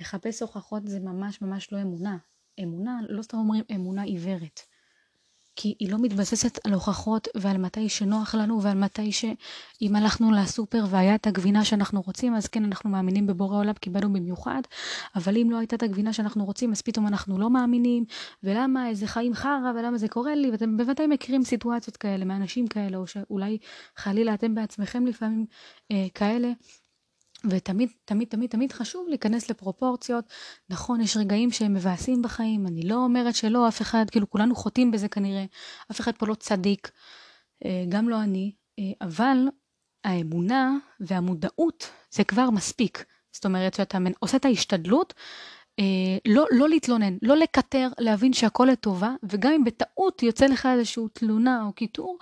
[0.00, 2.16] לחפש הוכחות זה ממש ממש לא אמונה.
[2.62, 4.60] אמונה, לא סתם אומרים אמונה עיוורת.
[5.56, 10.84] כי היא לא מתבססת על הוכחות ועל מתי שנוח לנו ועל מתי שאם הלכנו לסופר
[10.90, 14.62] והיה את הגבינה שאנחנו רוצים אז כן אנחנו מאמינים בבורא עולם כי באנו במיוחד.
[15.16, 18.04] אבל אם לא הייתה את הגבינה שאנחנו רוצים אז פתאום אנחנו לא מאמינים.
[18.42, 20.50] ולמה איזה חיים חרא ולמה זה קורה לי?
[20.50, 23.58] ואתם בוודאי מכירים סיטואציות כאלה מאנשים כאלה או שאולי
[23.96, 25.46] חלילה אתם בעצמכם לפעמים
[25.92, 26.52] אה, כאלה
[27.44, 30.24] ותמיד, תמיד, תמיד, תמיד חשוב להיכנס לפרופורציות.
[30.70, 34.90] נכון, יש רגעים שהם מבאסים בחיים, אני לא אומרת שלא, אף אחד, כאילו כולנו חוטאים
[34.90, 35.44] בזה כנראה,
[35.90, 36.90] אף אחד פה לא צדיק,
[37.64, 39.48] אה, גם לא אני, אה, אבל
[40.04, 43.04] האמונה והמודעות זה כבר מספיק.
[43.32, 45.14] זאת אומרת שאתה עושה את ההשתדלות,
[45.78, 45.84] אה,
[46.28, 51.64] לא, לא להתלונן, לא לקטר, להבין שהכל לטובה, וגם אם בטעות יוצא לך איזושהי תלונה
[51.64, 52.18] או קיטור,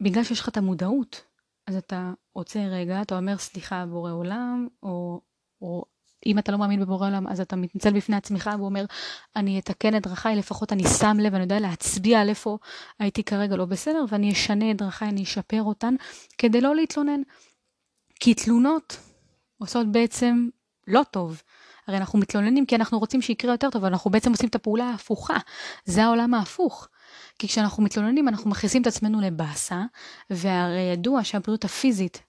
[0.00, 1.22] בגלל שיש לך את המודעות,
[1.70, 5.20] אז אתה עוצר רגע, אתה אומר סליחה בורא עולם, או,
[5.62, 5.84] או
[6.26, 8.84] אם אתה לא מאמין בבורא עולם, אז אתה מתנצל בפני עצמך ואומר,
[9.36, 12.58] אני אתקן את דרכיי, לפחות אני שם לב, אני יודע להצביע על איפה
[12.98, 15.94] הייתי כרגע לא בסדר, ואני אשנה את דרכיי, אני אשפר אותן,
[16.38, 17.20] כדי לא להתלונן.
[18.20, 18.96] כי תלונות
[19.58, 20.48] עושות בעצם
[20.86, 21.42] לא טוב.
[21.86, 24.84] הרי אנחנו מתלוננים כי אנחנו רוצים שיקרה יותר טוב, אבל אנחנו בעצם עושים את הפעולה
[24.84, 25.36] ההפוכה.
[25.84, 26.88] זה העולם ההפוך.
[27.40, 29.82] כי כשאנחנו מתלוננים, אנחנו מכניסים את עצמנו לבאסה,
[30.30, 32.22] והרי ידוע שהבריאות הפיזית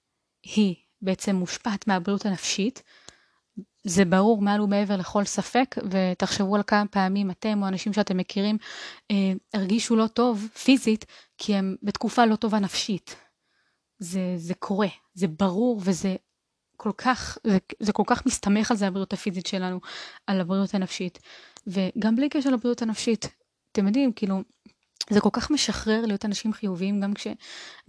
[0.44, 2.84] היא בעצם מושפעת מהבריאות הנפשית.
[3.84, 8.58] זה ברור מעל ומעבר לכל ספק, ותחשבו על כמה פעמים אתם או אנשים שאתם מכירים
[9.12, 11.06] אה, הרגישו לא טוב פיזית,
[11.38, 13.16] כי הם בתקופה לא טובה נפשית.
[14.00, 16.16] זה, זה קורה, זה ברור וזה
[16.78, 19.80] כל כך, זה, זה כל כך מסתמך על זה הבריאות הפיזית שלנו,
[20.28, 21.20] על הבריאות הנפשית.
[21.68, 23.28] וגם בלי קשר לבריאות הנפשית,
[23.72, 24.42] אתם יודעים, כאילו,
[25.14, 27.28] זה כל כך משחרר להיות אנשים חיוביים, גם, כש,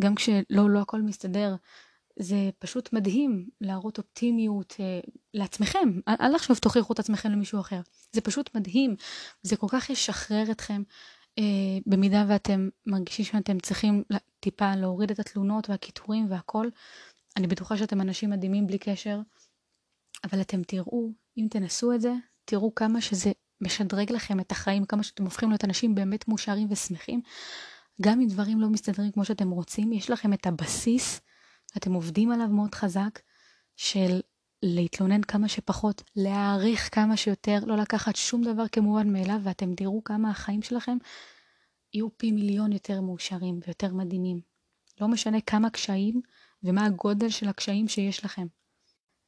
[0.02, 1.54] גם כשלא, לא הכל מסתדר.
[2.18, 5.00] זה פשוט מדהים להראות אופטימיות אה,
[5.34, 6.00] לעצמכם.
[6.08, 7.80] אל, אל עכשיו תוכיחו את עצמכם למישהו אחר.
[8.12, 8.96] זה פשוט מדהים.
[9.42, 10.82] זה כל כך ישחרר אתכם
[11.38, 14.02] אה, במידה ואתם מרגישים שאתם צריכים
[14.40, 16.68] טיפה להוריד את התלונות והקיטורים והכל.
[17.36, 19.20] אני בטוחה שאתם אנשים מדהימים בלי קשר,
[20.24, 22.12] אבל אתם תראו, אם תנסו את זה,
[22.44, 23.32] תראו כמה שזה
[23.62, 27.20] משדרג לכם את החיים, כמה שאתם הופכים להיות אנשים באמת מאושרים ושמחים.
[28.00, 31.20] גם אם דברים לא מסתדרים כמו שאתם רוצים, יש לכם את הבסיס,
[31.76, 33.18] אתם עובדים עליו מאוד חזק,
[33.76, 34.20] של
[34.62, 40.30] להתלונן כמה שפחות, להעריך כמה שיותר, לא לקחת שום דבר כמובן מאליו, ואתם תראו כמה
[40.30, 40.96] החיים שלכם
[41.94, 44.40] יהיו פי מיליון יותר מאושרים ויותר מדהימים.
[45.00, 46.20] לא משנה כמה קשיים
[46.62, 48.46] ומה הגודל של הקשיים שיש לכם.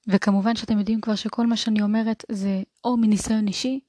[0.09, 3.81] וכמובן שאתם יודעים כבר שכל מה שאני אומרת זה או מניסיון אישי,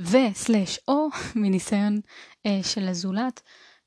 [0.00, 1.08] וסלש או
[1.42, 2.00] מניסיון
[2.46, 3.40] אה, של הזולת,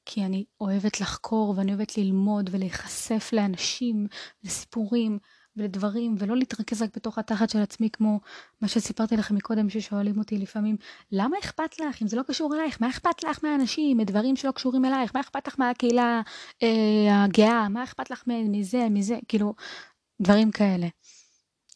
[0.06, 4.08] כי אני אוהבת לחקור ואני אוהבת ללמוד ולהיחשף לאנשים,
[4.44, 5.20] לסיפורים
[5.58, 8.20] ולדברים, ולא להתרכז רק בתוך התחת של עצמי, כמו
[8.62, 10.78] מה שסיפרתי לכם מקודם, ששואלים אותי לפעמים,
[11.12, 12.02] למה אכפת לך?
[12.02, 15.12] אם זה לא קשור אלייך, מה אכפת לך מהאנשים, מדברים שלא קשורים אלייך?
[15.16, 16.22] מה אכפת לך מהקהילה
[16.64, 17.70] אה, הגאה?
[17.70, 19.20] מה אכפת לך מזה, מזה?
[19.28, 19.54] כאילו,
[20.22, 20.88] דברים כאלה.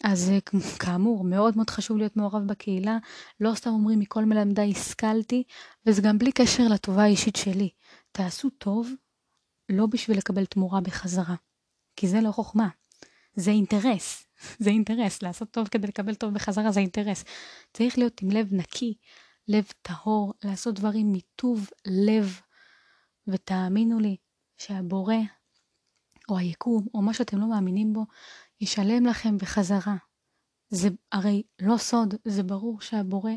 [0.03, 0.37] אז אה,
[0.79, 2.97] כאמור, מאוד מאוד חשוב להיות מעורב בקהילה.
[3.39, 5.43] לא סתם אומרים, מכל מלמדי השכלתי,
[5.85, 7.69] וזה גם בלי קשר לטובה האישית שלי.
[8.11, 8.89] תעשו טוב
[9.69, 11.35] לא בשביל לקבל תמורה בחזרה,
[11.95, 12.69] כי זה לא חוכמה.
[13.35, 14.27] זה אינטרס,
[14.63, 17.23] זה אינטרס, לעשות טוב כדי לקבל טוב בחזרה זה אינטרס.
[17.73, 18.97] צריך להיות עם לב נקי,
[19.47, 22.41] לב טהור, לעשות דברים מטוב לב,
[23.27, 24.15] ותאמינו לי
[24.57, 25.15] שהבורא,
[26.29, 28.05] או היקום, או מה שאתם לא מאמינים בו,
[28.61, 29.95] ישלם לכם בחזרה.
[30.69, 33.31] זה הרי לא סוד, זה ברור שהבורא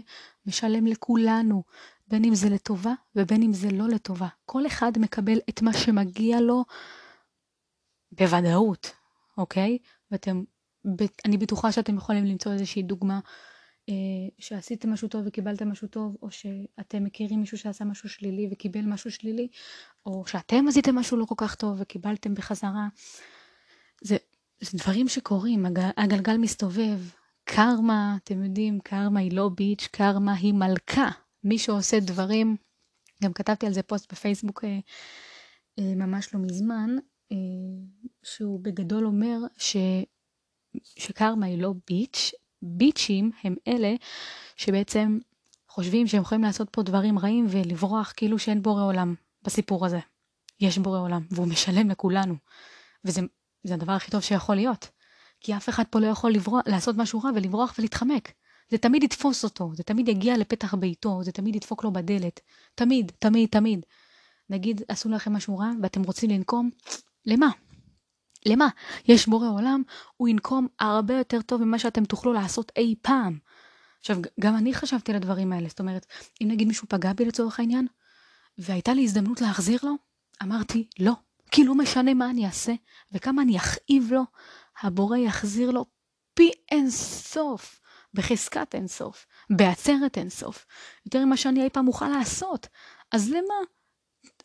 [0.47, 1.63] משלם לכולנו,
[2.09, 4.29] בין אם זה לטובה ובין אם זה לא לטובה.
[4.45, 6.65] כל אחד מקבל את מה שמגיע לו
[8.13, 8.93] בוודאות.
[9.41, 9.79] אוקיי?
[10.11, 10.43] ואתם,
[11.25, 13.21] אני בטוחה שאתם יכולים למצוא איזושהי דוגמה
[13.89, 13.95] אה,
[14.39, 19.11] שעשיתם משהו טוב וקיבלתם משהו טוב, או שאתם מכירים מישהו שעשה משהו שלילי וקיבל משהו
[19.11, 19.49] שלילי,
[20.07, 22.89] או שאתם עשיתם משהו לא כל כך טוב וקיבלתם בחזרה.
[24.03, 24.17] זה,
[24.75, 26.99] דברים שקורים, הגל, הגלגל מסתובב.
[27.45, 31.11] קרמה, אתם יודעים, קרמה היא לא ביץ', קרמה היא מלכה.
[31.45, 32.57] מי שעושה דברים,
[33.23, 34.79] גם כתבתי על זה פוסט בפייסבוק אה,
[35.79, 36.91] אה, ממש לא מזמן,
[37.33, 37.37] אה,
[38.23, 39.77] שהוא בגדול אומר ש...
[40.99, 43.95] שקרמה היא לא ביץ', ביצ'ים הם אלה
[44.57, 45.19] שבעצם
[45.69, 49.99] חושבים שהם יכולים לעשות פה דברים רעים ולברוח כאילו שאין בורא עולם בסיפור הזה.
[50.61, 52.35] יש בורא עולם, והוא משלם לכולנו.
[53.05, 53.21] וזה
[53.65, 54.89] הדבר הכי טוב שיכול להיות.
[55.41, 58.33] כי אף אחד פה לא יכול לברוח, לעשות משהו רע ולברוח ולהתחמק.
[58.71, 62.41] זה תמיד יתפוס אותו, זה תמיד יגיע לפתח ביתו, זה תמיד ידפוק לו בדלת.
[62.75, 63.87] תמיד, תמיד, תמיד.
[64.51, 66.71] נגיד, עשו לכם משהו רע ואתם רוצים לנקום,
[67.27, 67.49] למה?
[68.47, 68.69] למה?
[69.09, 69.83] יש בורא עולם,
[70.17, 73.39] הוא ינקום הרבה יותר טוב ממה שאתם תוכלו לעשות אי פעם.
[74.01, 76.07] עכשיו, גם אני חשבתי על הדברים האלה, זאת אומרת,
[76.43, 77.87] אם נגיד מישהו פגע בי לצורך העניין,
[78.59, 79.95] והייתה לי הזדמנות להחזיר לו,
[80.43, 81.13] אמרתי, לא.
[81.51, 82.73] כי לא משנה מה אני אעשה,
[83.13, 84.23] וכמה אני אכאיב לו,
[84.83, 85.85] הבורא יחזיר לו
[86.35, 87.81] פי אין סוף,
[88.15, 90.67] בחזקת אין סוף, בעצרת אין סוף,
[91.07, 92.67] יותר ממה שאני אי פעם אוכל לעשות.
[93.13, 93.55] אז למה?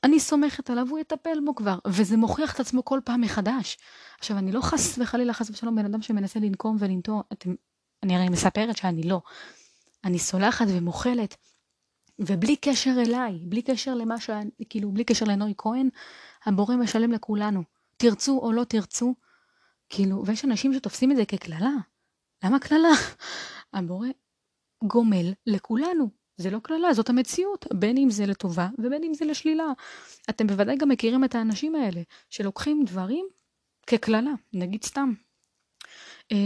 [0.03, 3.77] אני סומכת עליו, הוא יטפל בו כבר, וזה מוכיח את עצמו כל פעם מחדש.
[4.19, 7.55] עכשיו, אני לא חס וחלילה, חס ושלום, בן אדם שמנסה לנקום ולנטוע, אתם,
[8.03, 9.21] אני הרי מספרת שאני לא.
[10.03, 11.35] אני סולחת ומוחלת,
[12.19, 14.29] ובלי קשר אליי, בלי קשר למה ש...
[14.69, 15.89] כאילו, בלי קשר לנוי כהן,
[16.45, 17.63] הבורא משלם לכולנו.
[17.97, 19.15] תרצו או לא תרצו,
[19.89, 21.71] כאילו, ויש אנשים שתופסים את זה כקללה.
[22.43, 22.89] למה קללה?
[23.73, 24.08] הבורא
[24.84, 26.10] גומל לכולנו.
[26.38, 29.65] זה לא קללה, זאת המציאות, בין אם זה לטובה ובין אם זה לשלילה.
[30.29, 33.25] אתם בוודאי גם מכירים את האנשים האלה, שלוקחים דברים
[33.88, 35.13] כקללה, נגיד סתם.
[36.31, 36.38] אה,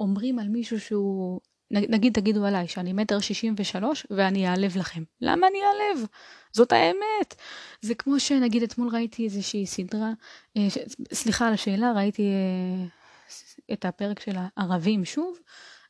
[0.00, 5.02] אומרים על מישהו שהוא, נגיד תגידו עליי שאני מטר שישים ושלוש ואני אעלב לכם.
[5.20, 6.06] למה אני אעלב?
[6.52, 7.34] זאת האמת.
[7.80, 10.12] זה כמו שנגיד אתמול ראיתי איזושהי סדרה,
[10.56, 10.66] אה.
[11.12, 12.86] סליחה על השאלה, ראיתי אה,
[13.72, 15.38] את הפרק של הערבים שוב,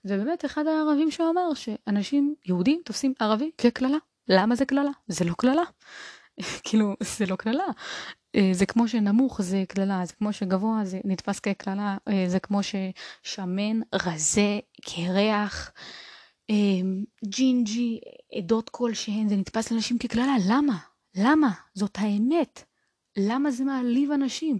[0.04, 3.98] ובאמת אחד הערבים שאמר שאנשים יהודים תופסים ערבי כקללה.
[4.28, 4.90] למה זה קללה?
[5.08, 5.62] זה לא קללה.
[6.64, 7.64] כאילו, זה לא קללה.
[8.36, 12.60] אה, זה כמו שנמוך זה קללה, זה כמו שגבוה זה נתפס כקללה, אה, זה כמו
[12.62, 15.72] ששמן, רזה, קרח,
[16.50, 16.54] אה,
[17.24, 18.00] ג'ינג'י,
[18.34, 20.36] עדות כלשהן, זה נתפס לאנשים כקללה.
[20.48, 20.78] למה?
[21.16, 21.50] למה?
[21.74, 22.64] זאת האמת.
[23.16, 24.58] למה זה מעליב אנשים?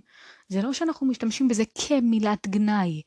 [0.49, 3.03] זה לא שאנחנו משתמשים בזה כמילת גנאי,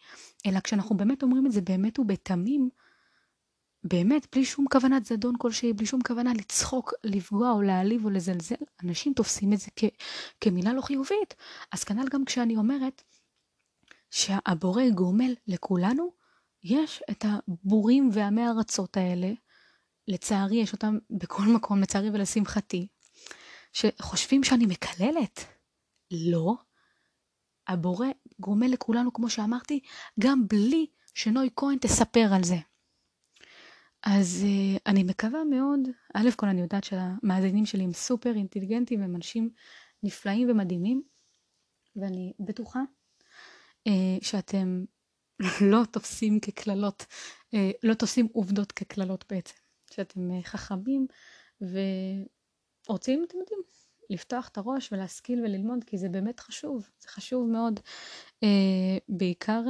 [0.45, 2.69] אלא כשאנחנו באמת אומרים את זה באמת ובתמים,
[3.88, 8.56] באמת, בלי שום כוונת זדון כלשהי, בלי שום כוונה לצחוק, לפגוע או להעליב או לזלזל,
[8.84, 9.95] אנשים תופסים את זה כ-
[10.41, 11.36] כמילה לא חיובית.
[11.71, 13.04] אז כנ"ל גם כשאני אומרת
[14.12, 16.12] שהבורא גומל לכולנו,
[16.63, 19.32] יש את הבורים ועמי הארצות האלה,
[20.08, 22.88] לצערי יש אותם בכל מקום, לצערי ולשמחתי,
[23.73, 25.45] שחושבים שאני מקללת.
[26.12, 26.54] לא.
[27.67, 28.08] הבורא
[28.39, 29.80] גומל לכולנו, כמו שאמרתי,
[30.19, 32.58] גם בלי שנוי כהן תספר על זה.
[34.03, 35.79] אז uh, אני מקווה מאוד,
[36.13, 39.49] א' כל אני יודעת שהמאזינים שלי הם סופר אינטליגנטים והם אנשים
[40.03, 41.01] נפלאים ומדהימים,
[41.95, 42.79] ואני בטוחה
[43.88, 44.86] uh, שאתם
[45.71, 47.05] לא תופסים כקללות,
[47.55, 49.55] uh, לא תופסים עובדות כקללות בעצם,
[49.91, 51.07] שאתם חכמים
[51.62, 53.60] ורוצים, אתם יודעים,
[54.10, 57.79] לפתוח את הראש ולהשכיל וללמוד, כי זה באמת חשוב, זה חשוב מאוד,
[59.10, 59.62] בעיקר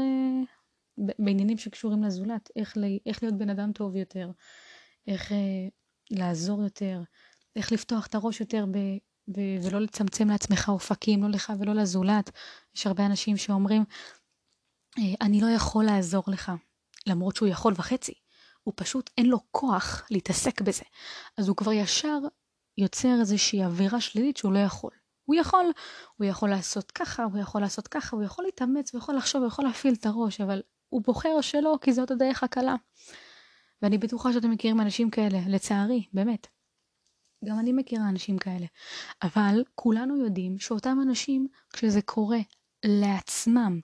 [0.97, 4.31] בעניינים שקשורים לזולת, איך, לי, איך להיות בן אדם טוב יותר,
[5.07, 5.67] איך אה,
[6.11, 7.01] לעזור יותר,
[7.55, 8.77] איך לפתוח את הראש יותר ב,
[9.27, 12.31] ב, ולא לצמצם לעצמך אופקים, לא לך ולא לזולת.
[12.75, 13.83] יש הרבה אנשים שאומרים,
[14.99, 16.51] אה, אני לא יכול לעזור לך,
[17.07, 18.13] למרות שהוא יכול וחצי.
[18.63, 20.83] הוא פשוט אין לו כוח להתעסק בזה.
[21.37, 22.17] אז הוא כבר ישר
[22.77, 24.91] יוצר איזושהי אווירה שלילית שהוא לא יכול.
[25.25, 25.65] הוא יכול,
[26.17, 29.47] הוא יכול לעשות ככה, הוא יכול לעשות ככה, הוא יכול להתאמץ, הוא יכול לחשוב, הוא
[29.47, 30.61] יכול להפעיל את הראש, אבל
[30.97, 32.75] הוא בוחר שלא, כי זאת הדרך הקלה.
[33.81, 36.47] ואני בטוחה שאתם מכירים אנשים כאלה, לצערי, באמת.
[37.45, 38.65] גם אני מכירה אנשים כאלה.
[39.23, 42.39] אבל כולנו יודעים שאותם אנשים, כשזה קורה
[42.85, 43.79] לעצמם,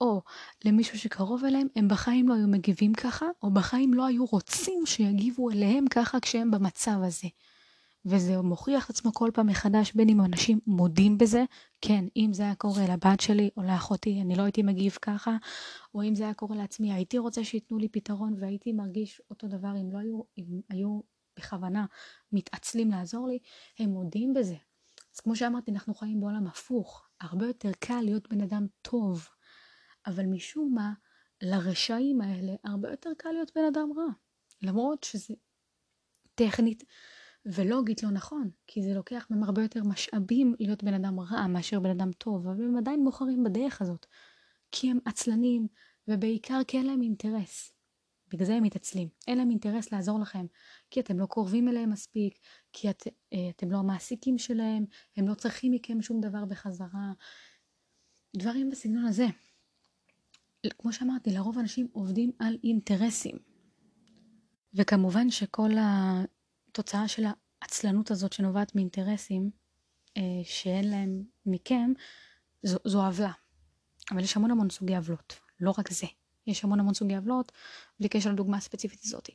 [0.00, 0.22] או
[0.64, 5.50] למישהו שקרוב אליהם, הם בחיים לא היו מגיבים ככה, או בחיים לא היו רוצים שיגיבו
[5.50, 7.28] אליהם ככה כשהם במצב הזה.
[8.04, 11.44] וזה מוכיח את עצמו כל פעם מחדש, בין אם אנשים מודים בזה,
[11.80, 15.36] כן, אם זה היה קורה לבת שלי או לאחותי, אני לא הייתי מגיב ככה,
[15.94, 19.72] או אם זה היה קורה לעצמי, הייתי רוצה שייתנו לי פתרון והייתי מרגיש אותו דבר
[19.80, 21.00] אם לא היו, אם היו
[21.36, 21.86] בכוונה
[22.32, 23.38] מתעצלים לעזור לי,
[23.78, 24.56] הם מודים בזה.
[25.14, 29.28] אז כמו שאמרתי, אנחנו חיים בעולם הפוך, הרבה יותר קל להיות בן אדם טוב,
[30.06, 30.92] אבל משום מה,
[31.42, 34.12] לרשעים האלה הרבה יותר קל להיות בן אדם רע,
[34.62, 35.34] למרות שזה
[36.34, 36.84] טכנית
[37.46, 41.80] ולוגית לא נכון, כי זה לוקח מהם הרבה יותר משאבים להיות בן אדם רע מאשר
[41.80, 44.06] בן אדם טוב, אבל הם עדיין בוחרים בדרך הזאת,
[44.70, 45.66] כי הם עצלנים,
[46.08, 47.72] ובעיקר כי אין להם אינטרס.
[48.32, 49.08] בגלל זה הם מתעצלים.
[49.28, 50.46] אין להם אינטרס לעזור לכם,
[50.90, 52.38] כי אתם לא קרובים אליהם מספיק,
[52.72, 53.02] כי את,
[53.32, 54.84] אה, אתם לא המעסיקים שלהם,
[55.16, 57.12] הם לא צריכים מכם שום דבר בחזרה.
[58.36, 59.26] דברים בסגנון הזה.
[60.78, 63.36] כמו שאמרתי, לרוב אנשים עובדים על אינטרסים.
[64.74, 65.70] וכמובן שכל
[66.72, 67.24] התוצאה של
[67.62, 69.50] העצלנות הזאת שנובעת מאינטרסים
[70.16, 71.92] אה, שאין להם מכם,
[72.62, 73.32] זו עוולה.
[74.10, 76.06] אבל יש המון המון סוגי עוולות, לא רק זה.
[76.46, 77.52] יש המון המון סוגי עוולות,
[78.00, 79.30] בלי קשר לדוגמה הספציפית הזאת.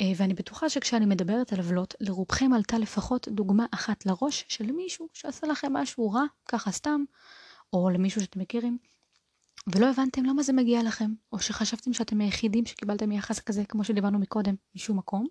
[0.00, 5.08] אה, ואני בטוחה שכשאני מדברת על עוולות, לרובכם עלתה לפחות דוגמה אחת לראש של מישהו
[5.12, 7.04] שעשה לכם משהו רע, ככה סתם,
[7.72, 8.78] או למישהו שאתם מכירים,
[9.66, 14.18] ולא הבנתם למה זה מגיע לכם, או שחשבתם שאתם היחידים שקיבלתם יחס כזה, כמו שדיברנו
[14.18, 15.26] מקודם, משום מקום.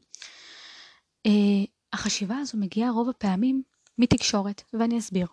[1.27, 3.63] Uh, החשיבה הזו מגיעה רוב הפעמים
[3.97, 5.27] מתקשורת, ואני אסביר.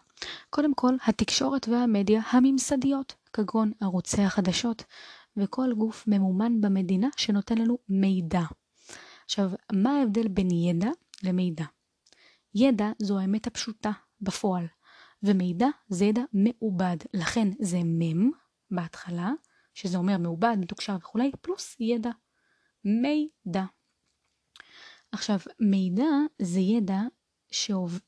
[0.50, 4.84] קודם כל, התקשורת והמדיה הממסדיות, כגון ערוצי החדשות,
[5.36, 8.42] וכל גוף ממומן במדינה שנותן לנו מידע.
[9.24, 10.90] עכשיו, מה ההבדל בין ידע
[11.22, 11.64] למידע?
[12.54, 14.66] ידע זו האמת הפשוטה בפועל,
[15.22, 18.30] ומידע זה ידע מעובד, לכן זה מם
[18.70, 19.30] בהתחלה,
[19.74, 22.10] שזה אומר מעובד, מתוקשר וכולי, פלוס ידע.
[22.84, 23.64] מידע.
[25.12, 26.08] עכשיו, מידע
[26.42, 27.00] זה ידע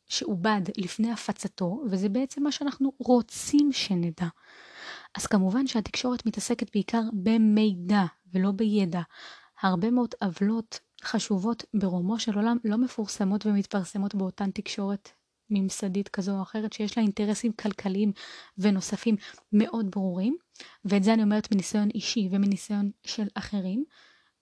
[0.09, 4.27] שעובד לפני הפצתו, וזה בעצם מה שאנחנו רוצים שנדע.
[5.15, 9.01] אז כמובן שהתקשורת מתעסקת בעיקר במידע ולא בידע.
[9.63, 15.09] הרבה מאוד עוולות חשובות ברומו של עולם לא מפורסמות ומתפרסמות באותן תקשורת
[15.51, 18.13] ממסדית כזו או אחרת שיש לה אינטרסים כלכליים
[18.59, 19.17] ונוספים
[19.53, 20.37] מאוד ברורים,
[20.85, 23.85] ואת זה אני אומרת מניסיון אישי ומניסיון של אחרים,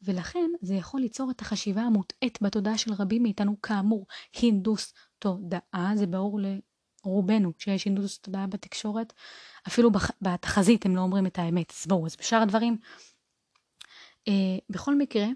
[0.02, 4.06] ולכן זה יכול ליצור את החשיבה המוטעית בתודעה של רבים מאיתנו, כאמור,
[4.40, 6.40] הינדוס תודעה, זה ברור
[7.04, 9.12] לרובנו שיש הינדוס תודעה בתקשורת,
[9.68, 9.90] אפילו
[10.22, 12.76] בתחזית הם לא אומרים את האמת, אז בואו, אז בשאר הדברים,
[14.28, 15.26] אה, בכל מקרה,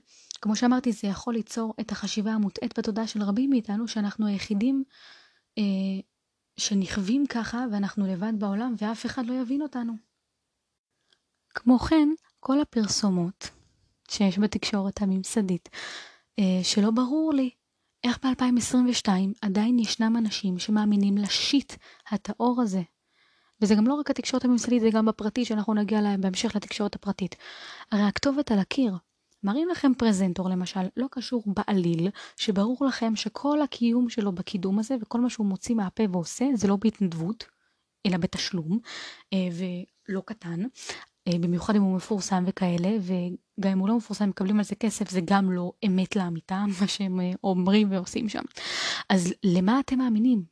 [0.40, 4.84] כמו שאמרתי, זה יכול ליצור את החשיבה המוטעית בתודעה של רבים מאיתנו, שאנחנו היחידים
[5.58, 5.62] אה,
[6.56, 9.92] שנכווים ככה ואנחנו לבד בעולם ואף אחד לא יבין אותנו.
[11.54, 12.08] כמו כן,
[12.40, 13.61] כל הפרסומות
[14.12, 15.68] שיש בתקשורת הממסדית,
[16.38, 17.50] אה, שלא ברור לי
[18.04, 19.08] איך ב-2022
[19.42, 21.72] עדיין ישנם אנשים שמאמינים לשיט
[22.10, 22.82] הטהור הזה.
[23.60, 27.36] וזה גם לא רק התקשורת הממסדית, זה גם בפרטי, שאנחנו נגיע להם בהמשך לתקשורת הפרטית.
[27.92, 28.94] הרי הכתובת על הקיר.
[29.44, 35.20] מראים לכם פרזנטור למשל, לא קשור בעליל, שברור לכם שכל הקיום שלו בקידום הזה וכל
[35.20, 37.44] מה שהוא מוציא מהפה ועושה זה לא בהתנדבות,
[38.06, 38.78] אלא בתשלום,
[39.32, 39.48] אה,
[40.08, 40.60] ולא קטן,
[41.28, 42.90] אה, במיוחד אם הוא מפורסם וכאלה,
[43.62, 46.88] וגם אם הוא לא מפורסם מקבלים על זה כסף, זה גם לא אמת לאמיתה, מה
[46.88, 48.42] שהם אה, אומרים ועושים שם.
[49.08, 50.44] אז למה אתם מאמינים?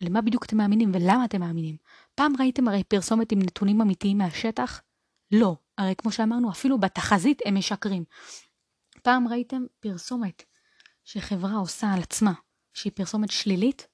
[0.00, 1.76] למה בדיוק אתם מאמינים ולמה אתם מאמינים?
[2.14, 4.82] פעם ראיתם הרי פרסומת עם נתונים אמיתיים מהשטח?
[5.32, 5.56] לא.
[5.78, 8.04] הרי כמו שאמרנו, אפילו בתחזית הם משקרים.
[9.02, 10.42] פעם ראיתם פרסומת
[11.04, 12.32] שחברה עושה על עצמה,
[12.74, 13.86] שהיא פרסומת שלילית?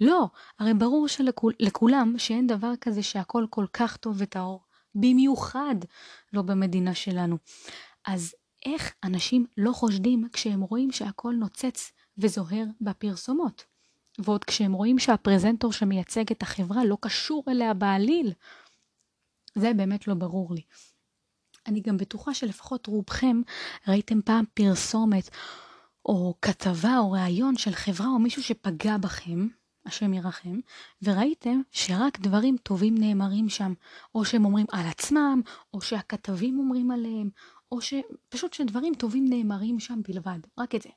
[0.00, 0.28] לא,
[0.58, 4.60] הרי ברור שלכולם שאין דבר כזה שהכל כל כך טוב וטהור,
[4.94, 5.74] במיוחד
[6.32, 7.38] לא במדינה שלנו.
[8.08, 8.34] אז
[8.66, 13.64] איך אנשים לא חושדים כשהם רואים שהכל נוצץ וזוהר בפרסומות?
[14.18, 18.32] ועוד כשהם רואים שהפרזנטור שמייצג את החברה לא קשור אליה בעליל.
[19.54, 20.62] זה באמת לא ברור לי.
[21.66, 23.40] אני גם בטוחה שלפחות רובכם
[23.88, 25.30] ראיתם פעם פרסומת
[26.06, 29.48] או כתבה או ראיון של חברה או מישהו שפגע בכם,
[29.86, 30.60] השם ירחם,
[31.02, 33.74] וראיתם שרק דברים טובים נאמרים שם,
[34.14, 35.40] או שהם אומרים על עצמם,
[35.74, 37.30] או שהכתבים אומרים עליהם,
[37.72, 40.88] או שפשוט שדברים טובים נאמרים שם בלבד, רק את זה.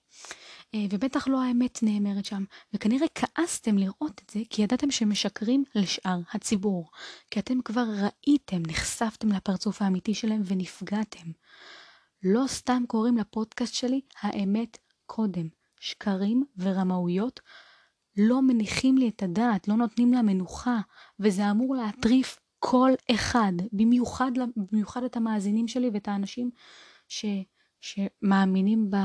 [0.75, 6.19] אה, ובטח לא האמת נאמרת שם, וכנראה כעסתם לראות את זה כי ידעתם שמשקרים לשאר
[6.33, 6.89] הציבור.
[7.31, 11.31] כי אתם כבר ראיתם, נחשפתם לפרצוף האמיתי שלהם ונפגעתם.
[12.23, 15.47] לא סתם קוראים לפודקאסט שלי האמת קודם.
[15.81, 17.39] שקרים ורמאויות
[18.17, 20.79] לא מניחים לי את הדעת, לא נותנים לה מנוחה,
[21.19, 24.31] וזה אמור להטריף כל אחד, במיוחד,
[24.71, 26.49] במיוחד את המאזינים שלי ואת האנשים
[27.07, 27.25] ש,
[27.81, 28.95] שמאמינים ב,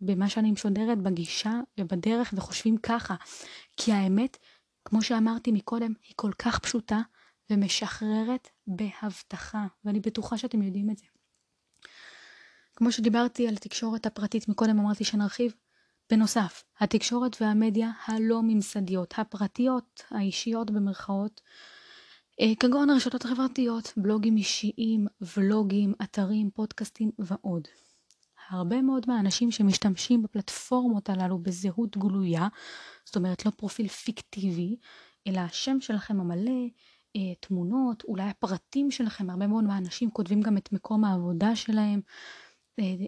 [0.00, 3.14] במה שאני משודרת, בגישה ובדרך וחושבים ככה.
[3.76, 4.36] כי האמת,
[4.84, 7.00] כמו שאמרתי מקודם, היא כל כך פשוטה
[7.50, 11.06] ומשחררת בהבטחה, ואני בטוחה שאתם יודעים את זה.
[12.76, 15.54] כמו שדיברתי על התקשורת הפרטית מקודם, אמרתי שנרחיב.
[16.10, 21.40] בנוסף, התקשורת והמדיה הלא ממסדיות, הפרטיות, האישיות במרכאות,
[22.60, 27.68] כגון הרשתות החברתיות, בלוגים אישיים, ולוגים, אתרים, פודקאסטים ועוד.
[28.50, 32.48] הרבה מאוד מהאנשים שמשתמשים בפלטפורמות הללו בזהות גלויה,
[33.04, 34.76] זאת אומרת לא פרופיל פיקטיבי,
[35.26, 36.66] אלא השם שלכם המלא,
[37.16, 42.12] אה, תמונות, אולי הפרטים שלכם, הרבה מאוד מהאנשים כותבים גם את מקום העבודה שלהם, אה,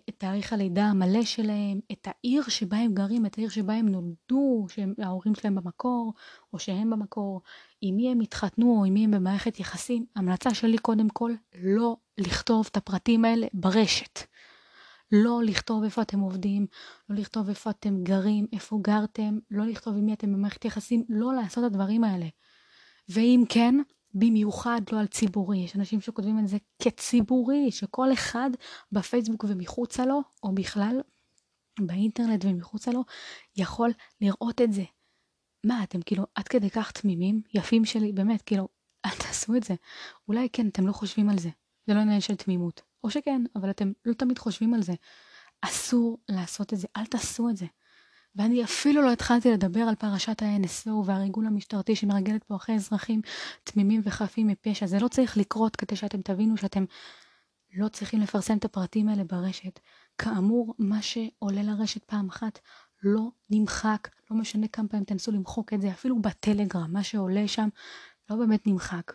[0.09, 4.66] את תאריך הלידה המלא שלהם, את העיר שבה הם גרים, את העיר שבה הם נולדו,
[4.68, 6.12] שההורים שלהם במקור,
[6.53, 7.42] או שהם במקור,
[7.81, 10.07] עם מי הם התחתנו או עם מי הם במערכת יחסים.
[10.16, 14.18] המלצה שלי קודם כל, לא לכתוב את הפרטים האלה ברשת.
[15.12, 16.66] לא לכתוב איפה אתם עובדים,
[17.09, 21.35] לא לכתוב איפה אתם גרים, איפה גרתם, לא לכתוב עם מי אתם במערכת יחסים, לא
[21.35, 22.27] לעשות את הדברים האלה.
[23.09, 23.74] ואם כן,
[24.14, 25.59] במיוחד לא על ציבורי.
[25.59, 28.50] יש אנשים שכותבים את זה כציבורי, שכל אחד
[28.92, 31.00] בפייסבוק ומחוצה לו, או בכלל
[31.81, 33.05] באינטרנט ומחוצה לו,
[33.57, 34.85] יכול לראות את זה.
[35.66, 38.68] מה, אתם כאילו עד כדי כך תמימים, יפים שלי, באמת, כאילו,
[39.07, 39.74] אל תעשו את זה.
[40.29, 41.50] אולי כן, אתם לא חושבים על זה.
[41.87, 42.83] זה לא עניין של תמימות.
[43.05, 44.92] או שכן, אבל אתם לא תמיד חושבים על זה.
[45.61, 47.66] אסור לעשות את זה, אל תעשו את זה.
[48.36, 53.20] ואני אפילו לא התחלתי לדבר על פרשת ה-NSO והריגול המשטרתי שמרגלת פה אחרי אזרחים
[53.64, 54.86] תמימים וחפים מפשע.
[54.86, 56.84] זה לא צריך לקרות כדי שאתם תבינו שאתם
[57.74, 59.80] לא צריכים לפרסם את הפרטים האלה ברשת.
[60.18, 62.58] כאמור, מה שעולה לרשת פעם אחת
[63.02, 67.68] לא נמחק, לא משנה כמה פעמים תנסו למחוק את זה, אפילו בטלגרם, מה שעולה שם
[68.30, 69.12] לא באמת נמחק.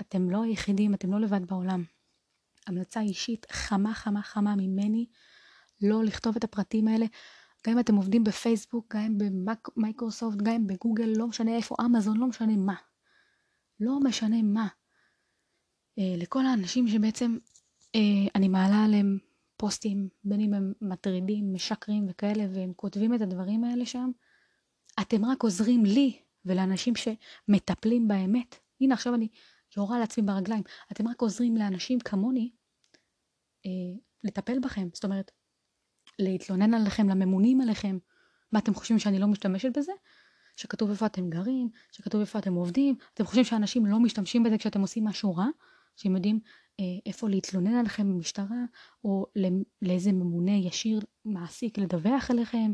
[0.00, 1.84] אתם לא היחידים, אתם לא לבד בעולם.
[2.66, 5.06] המלצה אישית חמה חמה חמה ממני,
[5.82, 7.06] לא לכתוב את הפרטים האלה.
[7.66, 9.18] גם אם אתם עובדים בפייסבוק, גם אם
[9.76, 12.74] במייקרוסופט, גם אם בגוגל, לא משנה איפה, אמזון, לא משנה מה.
[13.80, 14.68] לא משנה מה.
[15.98, 17.38] אה, לכל האנשים שבעצם
[17.94, 19.18] אה, אני מעלה עליהם
[19.56, 24.10] פוסטים, בין אם הם מטרידים, משקרים וכאלה, והם כותבים את הדברים האלה שם,
[25.00, 28.56] אתם רק עוזרים לי ולאנשים שמטפלים באמת.
[28.80, 29.28] הנה עכשיו אני
[29.76, 30.62] יורה על עצמי ברגליים.
[30.92, 32.50] אתם רק עוזרים לאנשים כמוני
[33.66, 33.70] אה,
[34.24, 34.88] לטפל בכם.
[34.92, 35.30] זאת אומרת,
[36.20, 37.98] להתלונן עליכם, לממונים עליכם.
[38.52, 39.92] מה אתם חושבים שאני לא משתמשת בזה?
[40.56, 44.80] שכתוב איפה אתם גרים, שכתוב איפה אתם עובדים, אתם חושבים שאנשים לא משתמשים בזה כשאתם
[44.80, 45.46] עושים משהו רע?
[45.96, 46.40] שהם יודעים
[46.80, 48.64] אה, איפה להתלונן עליכם במשטרה,
[49.04, 49.26] או
[49.82, 52.72] לאיזה ממונה ישיר מעסיק לדווח עליכם?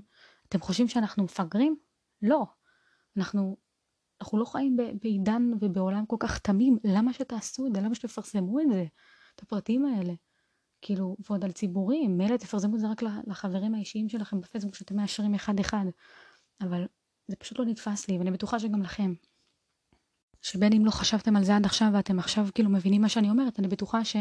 [0.48, 1.76] אתם חושבים שאנחנו מפגרים?
[2.22, 2.46] לא.
[3.16, 3.56] אנחנו,
[4.20, 7.80] אנחנו לא חיים בעידן ובעולם כל כך תמים, למה שתעשו את זה?
[7.80, 8.84] למה שתפרסמו את זה?
[9.34, 10.12] את הפרטים האלה.
[10.86, 15.34] כאילו, ועוד על ציבורים, מילא תפרסמו את זה רק לחברים האישיים שלכם בפייסבוק שאתם מאשרים
[15.34, 15.84] אחד אחד,
[16.60, 16.86] אבל
[17.28, 19.14] זה פשוט לא נתפס לי, ואני בטוחה שגם לכם.
[20.42, 23.58] שבין אם לא חשבתם על זה עד עכשיו ואתם עכשיו כאילו מבינים מה שאני אומרת,
[23.58, 24.16] אני בטוחה ש,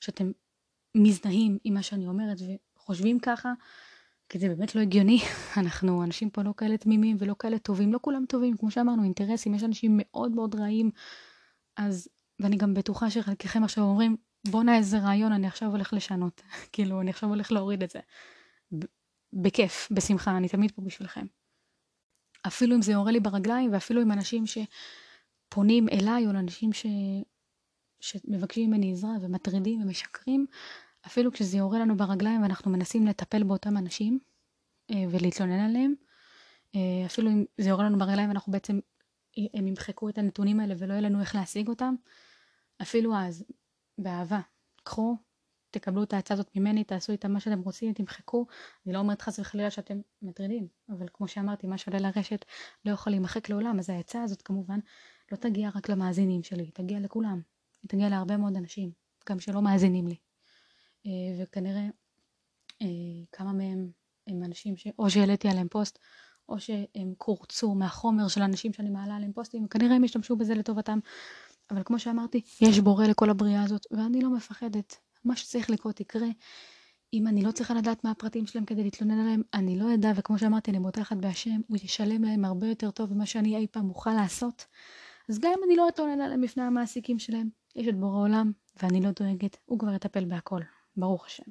[0.00, 0.30] שאתם
[0.94, 2.38] מזדהים עם מה שאני אומרת
[2.76, 3.52] וחושבים ככה,
[4.28, 5.20] כי זה באמת לא הגיוני.
[5.60, 9.54] אנחנו, אנשים פה לא כאלה תמימים ולא כאלה טובים, לא כולם טובים, כמו שאמרנו, אינטרסים,
[9.54, 10.90] יש אנשים מאוד מאוד רעים,
[11.76, 12.08] אז,
[12.40, 14.16] ואני גם בטוחה שחלקכם עכשיו אומרים,
[14.48, 16.42] בואנה איזה רעיון, אני עכשיו הולך לשנות.
[16.72, 18.00] כאילו, אני עכשיו הולך להוריד את זה.
[19.32, 21.26] בכיף, בשמחה, אני תמיד פה בשבילכם.
[22.46, 26.86] אפילו אם זה יורה לי ברגליים, ואפילו עם אנשים שפונים אליי, או לאנשים ש...
[28.00, 30.46] שמבקשים ממני עזרה ומטרידים ומשקרים,
[31.06, 34.18] אפילו כשזה יורה לנו ברגליים ואנחנו מנסים לטפל באותם אנשים
[34.90, 35.94] אה, ולהתלונן עליהם,
[36.74, 38.80] אה, אפילו אם זה יורה לנו ברגליים ואנחנו בעצם,
[39.54, 41.94] הם ימחקו את הנתונים האלה ולא יהיה לנו איך להשיג אותם,
[42.82, 43.44] אפילו אז,
[43.98, 44.40] באהבה,
[44.84, 45.16] קחו,
[45.70, 48.46] תקבלו את ההצעה הזאת ממני, תעשו איתה מה שאתם רוצים, תמחקו.
[48.86, 52.44] אני לא אומרת חס וחלילה שאתם מטרידים, אבל כמו שאמרתי, מה שעולה לרשת
[52.84, 54.78] לא יכול להימחק לעולם, אז ההצעה הזאת כמובן
[55.32, 57.40] לא תגיע רק למאזינים שלי, היא תגיע לכולם.
[57.82, 58.90] היא תגיע להרבה מאוד אנשים,
[59.28, 60.16] גם שלא מאזינים לי.
[61.06, 61.10] אה,
[61.42, 61.86] וכנראה
[62.82, 62.86] אה,
[63.32, 63.90] כמה מהם
[64.26, 65.98] הם אנשים שאו שהעליתי עליהם פוסט,
[66.48, 70.98] או שהם קורצו מהחומר של אנשים שאני מעלה עליהם פוסטים, וכנראה הם ישתמשו בזה לטובתם.
[71.70, 74.96] אבל כמו שאמרתי, יש בורא לכל הבריאה הזאת, ואני לא מפחדת.
[75.24, 76.28] מה שצריך לקרות יקרה.
[77.12, 80.38] אם אני לא צריכה לדעת מה הפרטים שלהם כדי להתלונן עליהם, אני לא אדע, וכמו
[80.38, 84.12] שאמרתי, אני בוטחת בהשם, הוא ישלם להם הרבה יותר טוב ממה שאני אי פעם אוכל
[84.12, 84.66] לעשות.
[85.28, 88.52] אז גם אם אני לא אתלונן עליהם בפני המעסיקים שלהם, יש את בורא עולם,
[88.82, 90.60] ואני לא דואגת, הוא כבר יטפל בהכל,
[90.96, 91.50] ברוך השם.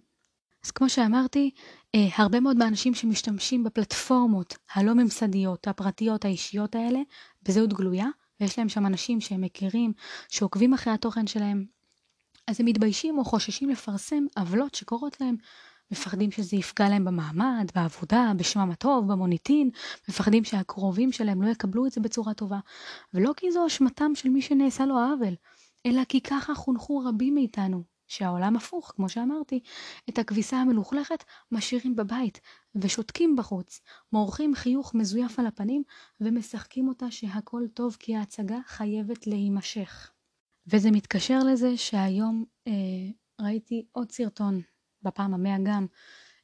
[0.65, 1.51] אז כמו שאמרתי,
[1.95, 6.99] אה, הרבה מאוד מהאנשים שמשתמשים בפלטפורמות הלא ממסדיות, הפרטיות, האישיות האלה,
[7.43, 8.07] בזהות גלויה,
[8.39, 9.93] ויש להם שם אנשים שהם מכירים,
[10.29, 11.65] שעוקבים אחרי התוכן שלהם,
[12.47, 15.35] אז הם מתביישים או חוששים לפרסם עוולות שקורות להם.
[15.91, 19.69] מפחדים שזה יפגע להם במעמד, בעבודה, בשמם הטוב, במוניטין,
[20.09, 22.59] מפחדים שהקרובים שלהם לא יקבלו את זה בצורה טובה.
[23.13, 25.35] ולא כי זו אשמתם של מי שנעשה לו עוול,
[25.85, 27.83] אלא כי ככה חונכו רבים מאיתנו,
[28.15, 29.59] שהעולם הפוך, כמו שאמרתי,
[30.09, 32.41] את הכביסה המלוכלכת משאירים בבית
[32.75, 33.81] ושותקים בחוץ,
[34.13, 35.83] מורחים חיוך מזויף על הפנים
[36.21, 40.11] ומשחקים אותה שהכל טוב כי ההצגה חייבת להימשך.
[40.67, 42.73] וזה מתקשר לזה שהיום אה,
[43.41, 44.61] ראיתי עוד סרטון,
[45.03, 45.85] בפעם המאה גם,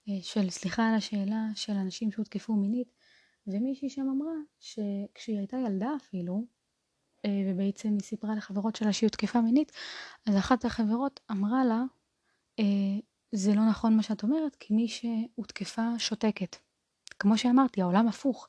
[0.10, 2.94] אה, של סליחה על השאלה של אנשים שהותקפו מינית,
[3.48, 6.46] ומישהי שם אמרה שכשהיא הייתה ילדה אפילו,
[7.28, 9.72] ובעצם היא סיפרה לחברות שלה שהיא הותקפה מינית,
[10.28, 11.84] אז אחת החברות אמרה לה,
[12.60, 13.00] אה,
[13.32, 16.56] זה לא נכון מה שאת אומרת, כי מי שהותקפה שותקת.
[17.20, 18.48] כמו שאמרתי, העולם הפוך.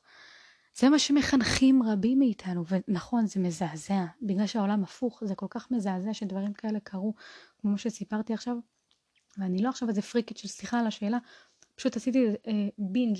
[0.75, 6.13] זה מה שמחנכים רבים מאיתנו, ונכון, זה מזעזע, בגלל שהעולם הפוך, זה כל כך מזעזע
[6.13, 7.13] שדברים כאלה קרו,
[7.57, 8.57] כמו שסיפרתי עכשיו,
[9.37, 11.17] ואני לא עכשיו איזה פריקית של סליחה על השאלה,
[11.75, 13.17] פשוט עשיתי אה, בינג'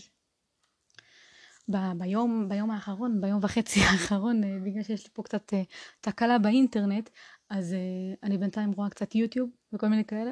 [1.72, 5.64] ב- ביום, ביום האחרון, ביום וחצי האחרון, אה, בגלל שיש לי פה קצת אה,
[6.02, 7.10] תקלה באינטרנט,
[7.50, 7.80] אז אה,
[8.24, 10.32] אני בינתיים רואה קצת יוטיוב וכל מיני כאלה.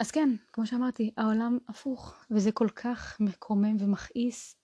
[0.00, 4.56] אז כן, כמו שאמרתי, העולם הפוך, וזה כל כך מקומם ומכעיס,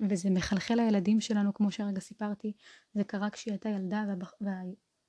[0.00, 2.52] וזה מחלחל לילדים שלנו, כמו שהרגע סיפרתי,
[2.94, 4.04] זה קרה כשהיא הייתה ילדה,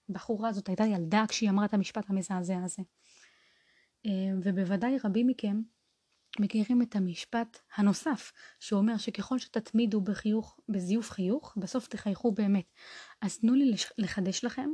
[0.10, 2.84] והבחורה הזאת הייתה ילדה כשהיא אמרה את המשפט המזעזע הזה.
[4.44, 5.62] ובוודאי רבים מכם
[6.40, 12.74] מכירים את המשפט הנוסף, שאומר שככל שתתמידו בחיוך, בזיוף חיוך, בסוף תחייכו באמת.
[13.22, 14.70] אז תנו לי לחדש לכם,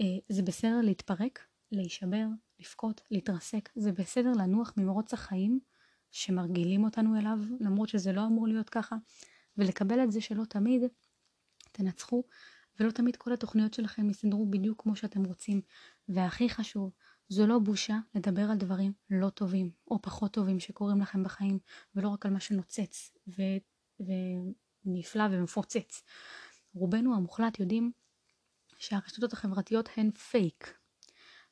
[0.00, 2.26] אה, זה בסדר להתפרק, להישבר,
[2.60, 5.60] לבכות, להתרסק, זה בסדר לנוח ממרוץ החיים
[6.10, 8.96] שמרגילים אותנו אליו, למרות שזה לא אמור להיות ככה,
[9.56, 10.82] ולקבל את זה שלא תמיד
[11.72, 12.24] תנצחו,
[12.80, 15.60] ולא תמיד כל התוכניות שלכם יסדרו בדיוק כמו שאתם רוצים.
[16.08, 16.92] והכי חשוב,
[17.28, 21.58] זו לא בושה לדבר על דברים לא טובים, או פחות טובים שקורים לכם בחיים,
[21.94, 24.02] ולא רק על מה שנוצץ ו-
[24.86, 26.02] ונפלא ומפוצץ.
[26.74, 27.92] רובנו המוחלט יודעים
[28.78, 30.78] שהרשתות החברתיות הן פייק,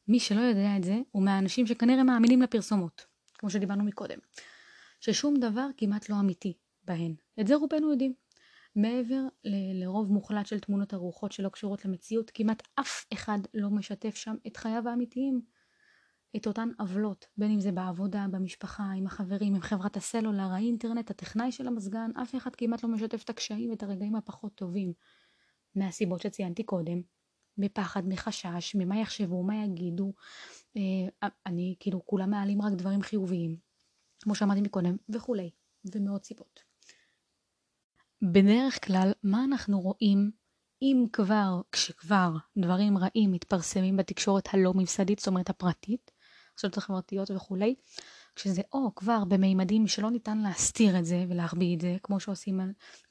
[0.08, 4.18] מי שלא יודע את זה, הוא מהאנשים שכנראה מאמינים לפרסומות, כמו שדיברנו מקודם.
[5.00, 7.14] ששום דבר כמעט לא אמיתי בהן.
[7.40, 8.14] את זה רובנו יודעים.
[8.76, 14.14] מעבר ל- לרוב מוחלט של תמונות ארוחות שלא קשורות למציאות, כמעט אף אחד לא משתף
[14.14, 15.40] שם את חייו האמיתיים.
[16.36, 21.52] את אותן עוולות, בין אם זה בעבודה, במשפחה, עם החברים, עם חברת הסלולר, האינטרנט, הטכנאי
[21.52, 24.92] של המזגן, אף אחד כמעט לא משתף את הקשיים ואת הרגעים הפחות טובים.
[25.74, 27.00] מהסיבות שציינתי קודם,
[27.58, 30.12] מפחד, מחשש, ממה יחשבו, מה יגידו.
[30.76, 33.56] אה, אני, כאילו, כולם מעלים רק דברים חיוביים,
[34.22, 35.50] כמו שאמרתי מקודם, וכולי,
[35.94, 36.60] ומאות סיבות.
[38.22, 40.30] בדרך כלל, מה אנחנו רואים
[40.82, 46.10] אם כבר, כשכבר דברים רעים מתפרסמים בתקשורת הלא ממסדית, זאת אומרת הפרטית,
[46.64, 47.74] הרשתות החברתיות וכולי,
[48.36, 52.60] כשזה או כבר במימדים שלא ניתן להסתיר את זה ולהחביא את זה, כמו שעושים,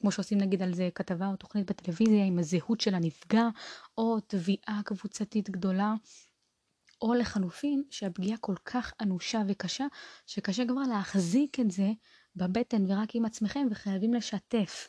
[0.00, 3.48] כמו שעושים נגיד על זה כתבה או תוכנית בטלוויזיה עם הזהות של הנפגע,
[3.98, 5.94] או תביעה קבוצתית גדולה,
[7.02, 9.86] או לחלופין שהפגיעה כל כך אנושה וקשה,
[10.26, 11.88] שקשה כבר להחזיק את זה
[12.36, 14.88] בבטן ורק עם עצמכם וחייבים לשתף.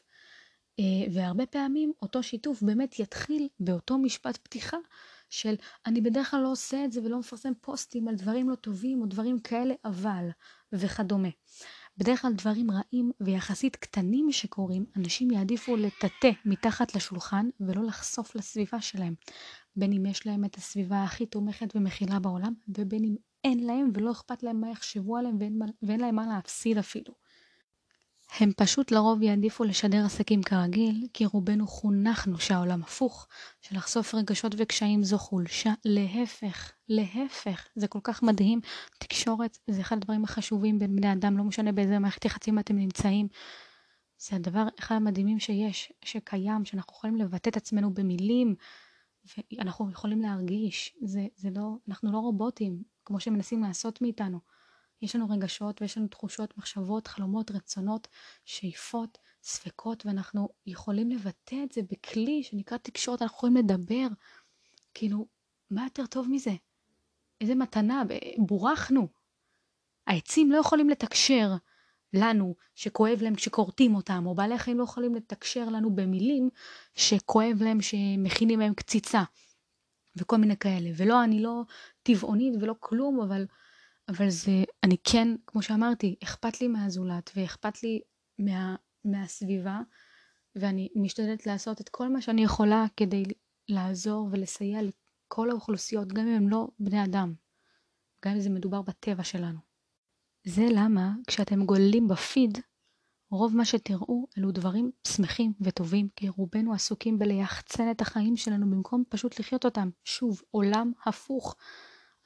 [0.80, 4.78] אה, והרבה פעמים אותו שיתוף באמת יתחיל באותו משפט פתיחה
[5.32, 5.56] של
[5.86, 9.06] אני בדרך כלל לא עושה את זה ולא מפרסם פוסטים על דברים לא טובים או
[9.06, 10.30] דברים כאלה, אבל,
[10.74, 11.30] וכדומה.
[11.98, 18.82] בדרך כלל דברים רעים ויחסית קטנים שקורים, אנשים יעדיפו לטאטא מתחת לשולחן ולא לחשוף לסביבה
[18.82, 19.14] שלהם.
[19.76, 24.12] בין אם יש להם את הסביבה הכי תומכת ומכילה בעולם, ובין אם אין להם ולא
[24.12, 27.21] אכפת להם מה יחשבו עליהם ואין, ואין להם מה להפסיד אפילו.
[28.40, 33.28] הם פשוט לרוב יעדיפו לשדר עסקים כרגיל, כי רובנו חונכנו שהעולם הפוך,
[33.62, 35.74] שלחשוף רגשות וקשיים זו חולשה.
[35.86, 38.60] להפך, להפך, זה כל כך מדהים.
[39.00, 43.28] תקשורת זה אחד הדברים החשובים בין בני אדם, לא משנה באיזה מערכת יחסים אתם נמצאים.
[44.18, 48.56] זה הדבר אחד המדהימים שיש, שקיים, שאנחנו יכולים לבטא את עצמנו במילים,
[49.52, 50.96] ואנחנו יכולים להרגיש.
[51.02, 54.40] זה, זה לא, אנחנו לא רובוטים, כמו שמנסים לעשות מאיתנו.
[55.02, 58.08] יש לנו רגשות ויש לנו תחושות, מחשבות, חלומות, רצונות,
[58.46, 64.08] שאיפות, ספקות, ואנחנו יכולים לבטא את זה בכלי שנקרא תקשורת, אנחנו יכולים לדבר.
[64.94, 65.28] כאילו,
[65.72, 66.52] מה יותר טוב מזה?
[67.42, 68.04] איזה מתנה,
[68.38, 69.08] בורחנו.
[70.08, 71.52] העצים לא יכולים לתקשר
[72.14, 76.50] לנו שכואב להם כשכורתים אותם, או בעלי החיים לא יכולים לתקשר לנו במילים
[76.96, 79.24] שכואב להם שמכינים להם קציצה,
[80.16, 80.90] וכל מיני כאלה.
[80.98, 81.62] ולא, אני לא
[82.04, 83.46] טבעונית ולא כלום, אבל
[84.10, 88.02] אבל זה, אני כן, כמו שאמרתי, אכפת לי מהזולת ואכפת לי
[88.40, 88.76] מה,
[89.06, 89.80] מהסביבה,
[90.56, 93.24] ואני משתדלת לעשות את כל מה שאני יכולה כדי
[93.70, 97.34] לעזור ולסייע לכל האוכלוסיות, גם אם הם לא בני אדם,
[98.26, 99.60] גם אם זה מדובר בטבע שלנו.
[100.44, 102.58] זה למה כשאתם גוללים בפיד,
[103.32, 109.04] רוב מה שתראו אלו דברים שמחים וטובים, כי רובנו עסוקים בליחצן את החיים שלנו במקום
[109.10, 109.90] פשוט לחיות אותם.
[110.04, 111.56] שוב, עולם הפוך.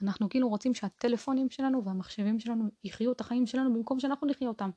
[0.02, 4.70] אנחנו כאילו רוצים שהטלפונים שלנו והמחשבים שלנו יחיו את החיים שלנו במקום שאנחנו נחיה אותם.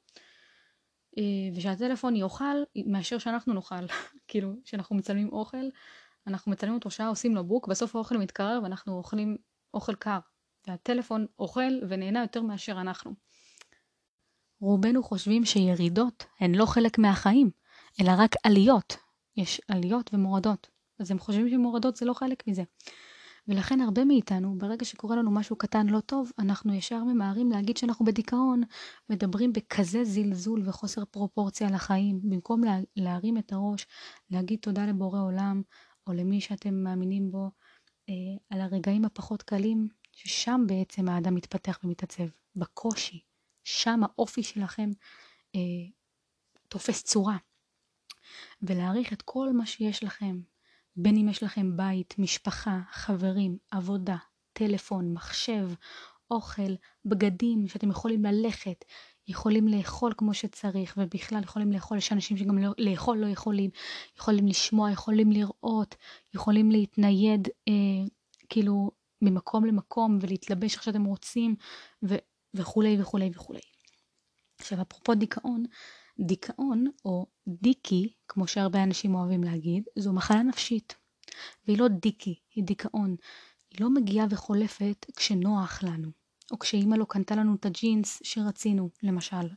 [1.19, 1.23] אה,
[1.55, 3.87] ושהטלפון יאכל מאשר שאנחנו נאכל.
[4.29, 5.66] כאילו, כשאנחנו מצלמים אוכל,
[6.27, 9.37] אנחנו מצלמים אותו שעה, עושים לו בוק, בסוף האוכל מתקרר ואנחנו אוכלים
[9.75, 10.19] אוכל קר.
[10.66, 13.14] והטלפון אוכל ונהנה יותר מאשר אנחנו.
[14.61, 17.51] רובנו חושבים שירידות הן לא חלק מהחיים,
[18.01, 18.97] אלא רק עליות.
[19.37, 20.69] יש עליות ומורדות.
[20.99, 22.62] אז הם חושבים שמורדות זה לא חלק מזה.
[23.49, 28.05] ולכן הרבה מאיתנו, ברגע שקורה לנו משהו קטן לא טוב, אנחנו ישר ממהרים להגיד שאנחנו
[28.05, 28.62] בדיכאון,
[29.11, 33.86] מדברים בכזה זלזול וחוסר פרופורציה לחיים, במקום לה, להרים את הראש,
[34.30, 35.62] להגיד תודה לבורא עולם,
[36.07, 37.51] או למי שאתם מאמינים בו,
[38.09, 38.14] אה,
[38.51, 42.26] על הרגעים הפחות קלים, ששם בעצם האדם מתפתח ומתעצב,
[42.57, 43.20] בקושי.
[43.64, 44.90] שם האופי שלכם
[45.55, 45.61] אה,
[46.68, 47.36] תופס צורה.
[48.62, 50.40] ולהעריך את כל מה שיש לכם,
[51.01, 54.16] בין אם יש לכם בית, משפחה, חברים, עבודה,
[54.53, 55.70] טלפון, מחשב,
[56.30, 56.74] אוכל,
[57.05, 58.84] בגדים שאתם יכולים ללכת,
[59.28, 63.70] יכולים לאכול כמו שצריך, ובכלל יכולים לאכול, יש אנשים שגם לא, לאכול לא יכולים,
[64.16, 65.94] יכולים לשמוע, יכולים לראות,
[66.34, 68.07] יכולים להתנייד אה,
[68.49, 68.90] כאילו
[69.22, 71.57] ממקום למקום ולהתלבש איך שאתם רוצים,
[72.05, 72.14] ו,
[72.55, 73.61] וכולי וכולי וכולי.
[74.59, 75.64] עכשיו אפרופו דיכאון,
[76.21, 80.95] דיכאון, או דיקי, כמו שהרבה אנשים אוהבים להגיד, זו מחלה נפשית.
[81.66, 83.16] והיא לא דיקי, היא דיכאון.
[83.71, 86.11] היא לא מגיעה וחולפת כשנוח לנו,
[86.51, 89.49] או כשאימא לא קנתה לנו את הג'ינס שרצינו, למשל.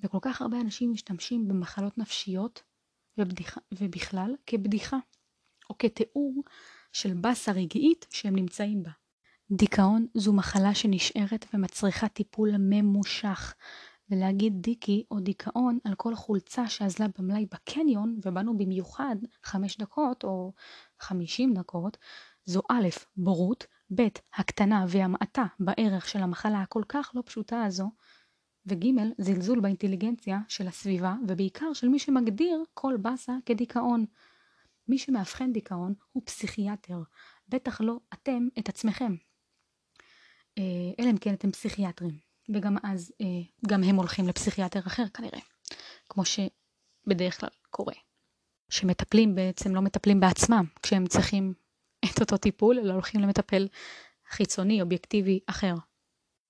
[0.00, 2.62] וכל כך הרבה אנשים משתמשים במחלות נפשיות
[3.18, 4.98] ובדיחה, ובכלל כבדיחה,
[5.70, 6.42] או כתיאור
[6.92, 8.90] של באסה רגעית שהם נמצאים בה.
[9.50, 13.54] דיכאון זו מחלה שנשארת ומצריכה טיפול ממושך,
[14.10, 20.52] ולהגיד דיקי או דיכאון על כל חולצה שאזלה במלאי בקניון, ובאנו במיוחד חמש דקות או
[21.00, 21.96] חמישים דקות,
[22.44, 27.90] זו א', בורות, ב', הקטנה והמעטה בערך של המחלה הכל כך לא פשוטה הזו,
[28.66, 28.86] וג'
[29.18, 34.04] זלזול באינטליגנציה של הסביבה, ובעיקר של מי שמגדיר כל באסה כדיכאון.
[34.88, 37.02] מי שמאבחן דיכאון הוא פסיכיאטר,
[37.48, 39.14] בטח לא אתם את עצמכם.
[40.58, 40.62] אה,
[41.00, 43.26] אלא אם כן אתם פסיכיאטרים, וגם אז אה,
[43.66, 45.38] גם הם הולכים לפסיכיאטר אחר כנראה,
[46.08, 47.94] כמו שבדרך כלל קורה.
[48.70, 51.54] שמטפלים בעצם לא מטפלים בעצמם כשהם צריכים
[52.04, 53.68] את אותו טיפול, אלא הולכים למטפל
[54.30, 55.74] חיצוני, אובייקטיבי אחר.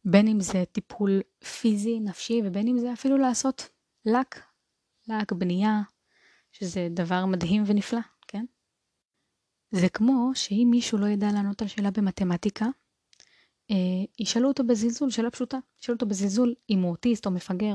[0.05, 1.21] בין אם זה טיפול
[1.61, 3.69] פיזי, נפשי, ובין אם זה אפילו לעשות
[4.05, 4.43] לק,
[5.09, 5.81] לק בנייה,
[6.53, 8.45] שזה דבר מדהים ונפלא, כן?
[9.71, 12.67] זה כמו שאם מישהו לא ידע לענות על שאלה במתמטיקה,
[14.19, 17.75] ישאלו אותו בזלזול, שאלה פשוטה, ישאלו אותו בזלזול אם הוא אוטיסט או מפגר,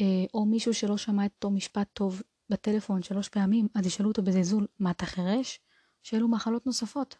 [0.00, 4.22] אה, או מישהו שלא שמע את אותו משפט טוב בטלפון שלוש פעמים, אז ישאלו אותו
[4.22, 5.60] בזלזול, מה אתה חירש?
[6.02, 7.16] שאלו מחלות נוספות.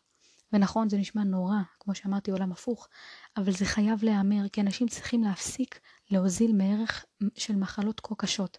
[0.53, 2.89] ונכון, זה נשמע נורא, כמו שאמרתי, עולם הפוך,
[3.37, 5.81] אבל זה חייב להיאמר, כי אנשים צריכים להפסיק
[6.11, 7.05] להוזיל מערך
[7.37, 8.59] של מחלות כה קשות.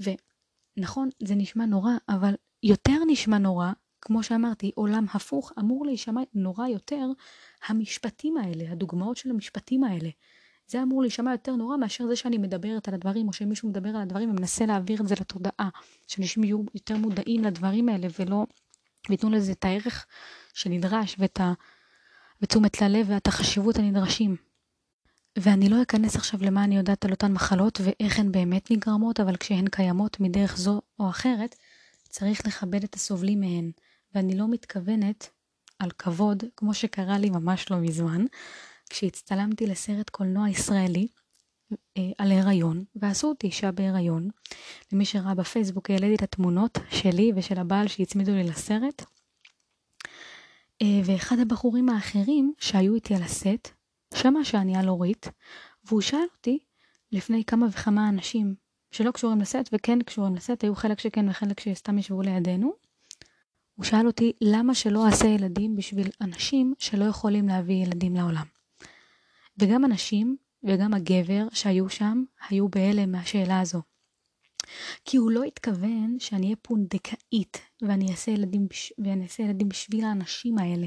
[0.00, 3.72] ונכון, זה נשמע נורא, אבל יותר נשמע נורא,
[4.06, 7.06] כמו שאמרתי, עולם הפוך אמור להישמע נורא יותר
[7.66, 10.08] המשפטים האלה, הדוגמאות של המשפטים האלה.
[10.66, 14.02] זה אמור להישמע יותר נורא מאשר זה שאני מדברת על הדברים, או שמישהו מדבר על
[14.02, 15.68] הדברים ומנסה להעביר את זה לתודעה.
[16.06, 18.46] שאנשים יהיו יותר מודעים לדברים האלה ולא,
[19.10, 20.06] ויתנו לזה את הערך
[20.54, 21.52] שנדרש ואת ה...
[22.42, 24.36] ותשומת ללב ואת החשיבות הנדרשים.
[25.38, 29.36] ואני לא אכנס עכשיו למה אני יודעת על אותן מחלות ואיך הן באמת נגרמות, אבל
[29.36, 31.56] כשהן קיימות מדרך זו או אחרת,
[32.08, 33.70] צריך לכבד את הסובלים מהן.
[34.14, 35.30] ואני לא מתכוונת
[35.78, 38.24] על כבוד, כמו שקרה לי ממש לא מזמן,
[38.90, 41.08] כשהצטלמתי לסרט קולנוע ישראלי
[41.72, 44.28] אה, על הריון, ועשו אותי אישה בהריון.
[44.92, 49.04] למי שראה בפייסבוק העליתי את התמונות שלי ושל הבעל שהצמידו לי לסרט.
[50.82, 53.68] אה, ואחד הבחורים האחרים שהיו איתי על הסט,
[54.14, 55.28] שמע שאני על אורית,
[55.84, 56.58] והוא שאל אותי
[57.12, 58.54] לפני כמה וכמה אנשים
[58.90, 62.85] שלא קשורים לסט וכן קשורים לסט, היו חלק שכן וחלק שסתם ישבו לידינו.
[63.76, 68.46] הוא שאל אותי למה שלא אעשה ילדים בשביל אנשים שלא יכולים להביא ילדים לעולם.
[69.58, 73.82] וגם הנשים וגם הגבר שהיו שם היו בהלם מהשאלה הזו.
[75.04, 78.92] כי הוא לא התכוון שאני אהיה פונדקאית ואני אעשה ילדים, בש...
[78.98, 80.86] ואני אעשה ילדים בשביל האנשים האלה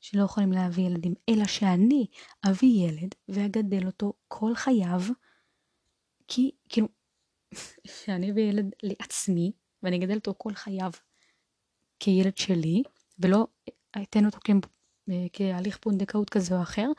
[0.00, 2.06] שלא יכולים להביא ילדים, אלא שאני
[2.50, 5.00] אביא ילד ואגדל אותו כל חייו,
[6.28, 6.88] כי כאילו,
[8.04, 9.52] שאני אביא ילד לעצמי
[9.82, 10.90] ואני אגדל אותו כל חייו
[12.00, 12.82] כילד שלי,
[13.18, 13.46] ולא
[14.02, 14.38] אתן אותו
[15.32, 16.90] כהליך פונדקאות כזה או אחר,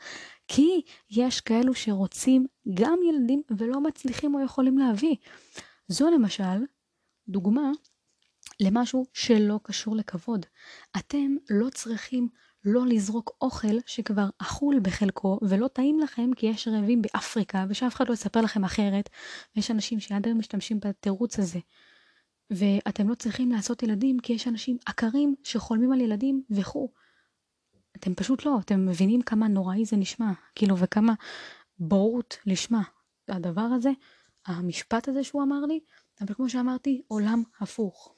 [0.48, 0.80] כי
[1.10, 5.16] יש כאלו שרוצים גם ילדים ולא מצליחים או יכולים להביא.
[5.88, 6.64] זו למשל
[7.28, 7.70] דוגמה
[8.60, 10.46] למשהו שלא קשור לכבוד.
[10.96, 12.28] אתם לא צריכים
[12.64, 18.08] לא לזרוק אוכל שכבר אכול בחלקו ולא טעים לכם כי יש רעבים באפריקה ושאף אחד
[18.08, 19.10] לא יספר לכם אחרת
[19.56, 21.58] ויש אנשים שעד היום משתמשים בתירוץ הזה.
[22.56, 26.88] ואתם לא צריכים לעשות ילדים כי יש אנשים עקרים שחולמים על ילדים וכו'.
[27.96, 31.14] אתם פשוט לא, אתם מבינים כמה נוראי זה נשמע, כאילו, וכמה
[31.78, 32.82] בורות לשמה.
[33.28, 33.90] הדבר הזה,
[34.46, 35.80] המשפט הזה שהוא אמר לי,
[36.20, 38.14] אבל כמו שאמרתי, עולם הפוך.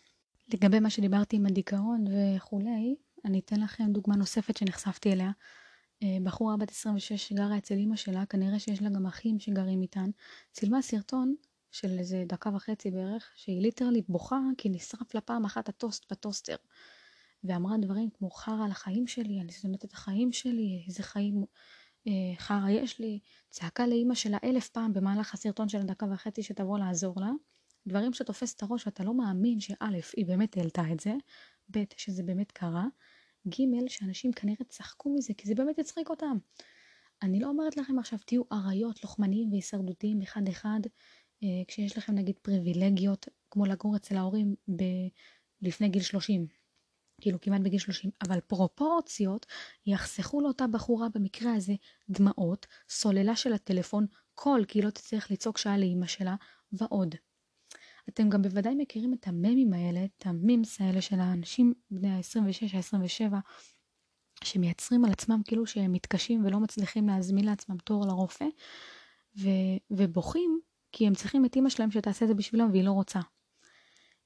[0.54, 5.30] לגבי מה שדיברתי עם הדיכאון וכולי, אני אתן לכם דוגמה נוספת שנחשפתי אליה.
[6.02, 10.10] אה, בחורה בת 26 שגרה אצל אימא שלה, כנראה שיש לה גם אחים שגרים איתן,
[10.52, 11.34] צילמה סרטון
[11.74, 16.56] של איזה דקה וחצי בערך, שהיא ליטרלי בוכה כי נשרף לה פעם אחת הטוסט בטוסטר.
[17.44, 21.44] ואמרה דברים כמו חרא על החיים שלי, אני שונאת את החיים שלי, איזה חיים
[22.06, 23.20] אה, חרא יש לי,
[23.50, 27.30] צעקה לאימא שלה אלף פעם במהלך הסרטון של הדקה וחצי שתבוא לעזור לה,
[27.86, 29.74] דברים שתופס את הראש ואתה לא מאמין שא',
[30.16, 31.14] היא באמת העלתה את זה,
[31.70, 32.86] ב', שזה באמת קרה,
[33.48, 36.36] ג', שאנשים כנראה צחקו מזה, כי זה באמת הצחיק אותם.
[37.22, 40.80] אני לא אומרת לכם עכשיו תהיו אריות, לוחמניים והישרדותיים אחד אחד,
[41.68, 45.08] כשיש לכם נגיד פריבילגיות, כמו לגור אצל ההורים ב-
[45.62, 46.46] לפני גיל 30.
[47.20, 49.46] כאילו כמעט בגיל 30, אבל פרופורציות
[49.86, 51.74] יחסכו לאותה בחורה במקרה הזה
[52.08, 56.36] דמעות, סוללה של הטלפון, קול כי היא לא תצטרך לצעוק שעה לאימא שלה,
[56.72, 57.14] ועוד.
[58.08, 63.34] אתם גם בוודאי מכירים את הממים האלה, את המימס האלה של האנשים בני ה-26, ה-27,
[64.44, 68.44] שמייצרים על עצמם כאילו שהם מתקשים ולא מצליחים להזמין לעצמם תור לרופא,
[69.38, 70.60] ו- ובוכים
[70.96, 73.20] כי הם צריכים את אימא שלהם שתעשה את זה בשבילם והיא לא רוצה.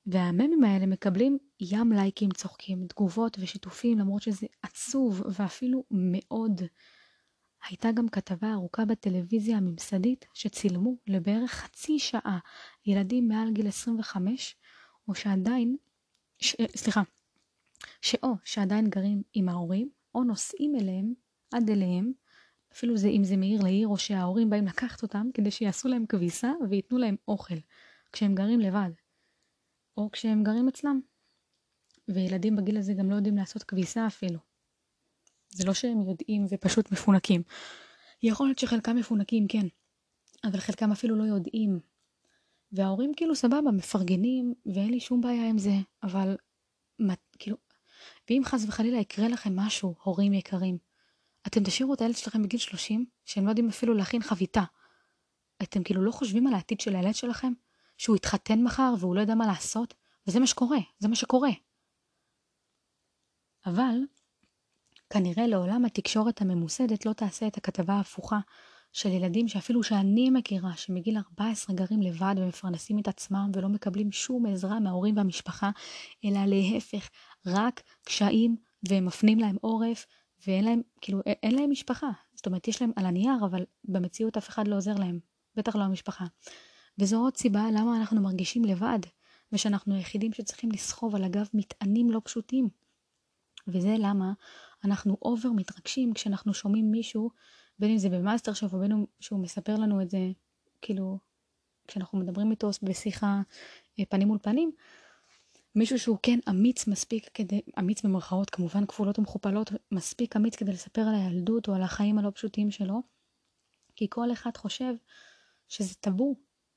[0.07, 6.63] והממים האלה מקבלים ים לייקים צוחקים, תגובות ושיתופים למרות שזה עצוב ואפילו מאוד.
[7.69, 12.39] הייתה גם כתבה ארוכה בטלוויזיה הממסדית שצילמו לבערך חצי שעה
[12.87, 14.57] ילדים מעל גיל 25
[15.09, 15.77] או שעדיין,
[16.39, 17.03] ש, סליחה,
[18.03, 21.13] שאו שעדיין גרים עם ההורים או נוסעים אליהם,
[21.55, 22.13] עד אליהם,
[22.73, 26.53] אפילו זה, אם זה מעיר לעיר, או שההורים באים לקחת אותם כדי שיעשו להם כביסה
[26.71, 27.55] וייתנו להם אוכל,
[28.13, 28.91] כשהם גרים לבד,
[29.97, 31.01] או כשהם גרים אצלם.
[32.09, 34.39] וילדים בגיל הזה גם לא יודעים לעשות כביסה אפילו.
[35.51, 37.43] זה לא שהם יודעים ופשוט מפונקים.
[38.23, 39.67] יכול להיות שחלקם מפונקים, כן,
[40.45, 41.81] אבל חלקם אפילו לא יודעים.
[42.73, 46.37] וההורים כאילו סבבה, מפרגנים, ואין לי שום בעיה עם זה, אבל
[46.99, 47.57] מה, כאילו,
[48.31, 50.79] ואם חס וחלילה יקרה לכם משהו, הורים יקרים,
[51.47, 54.63] אתם תשאירו את הילד שלכם בגיל 30, שהם לא יודעים אפילו להכין חביתה.
[55.63, 57.53] אתם כאילו לא חושבים על העתיד של הילד שלכם?
[57.97, 59.95] שהוא יתחתן מחר והוא לא יודע מה לעשות?
[60.27, 61.51] וזה מה שקורה, זה מה שקורה.
[63.67, 63.97] אבל
[65.11, 68.39] כנראה לעולם התקשורת הממוסדת לא תעשה את הכתבה ההפוכה
[68.93, 74.47] של ילדים שאפילו שאני מכירה, שמגיל 14 גרים לבד ומפרנסים את עצמם ולא מקבלים שום
[74.47, 75.71] עזרה מההורים והמשפחה,
[76.25, 77.09] אלא להפך,
[77.47, 78.57] רק קשיים
[78.89, 80.07] והם מפנים להם עורף
[80.47, 82.11] ואין להם, כאילו, אין להם משפחה.
[82.35, 85.21] זאת אומרת, יש להם על הנייר, אבל במציאות אף אחד לא עוזר להם,
[85.57, 86.25] בטח לא המשפחה.
[86.99, 88.99] וזו עוד סיבה למה אנחנו מרגישים לבד,
[89.53, 92.69] ושאנחנו היחידים שצריכים לסחוב על הגב מטענים לא פשוטים.
[93.69, 94.33] וזה למה
[94.85, 97.31] אנחנו over מתרגשים כשאנחנו שומעים מישהו,
[97.79, 100.19] בין אם זה במאסטר שף או בין אם שהוא מספר לנו את זה,
[100.81, 101.19] כאילו,
[101.89, 103.41] כשאנחנו מדברים איתו בשיחה
[103.99, 104.73] אה, פנים מול פנים,
[105.75, 111.01] מישהו שהוא כן אמיץ מספיק כדי, אמיץ במרכאות כמובן כפולות ומכופלות, מספיק אמיץ כדי לספר
[111.01, 113.03] על הילדות או על החיים הלא פשוטים שלו,
[113.97, 114.95] כי כל אחד חושב
[115.69, 116.37] שזה טאבו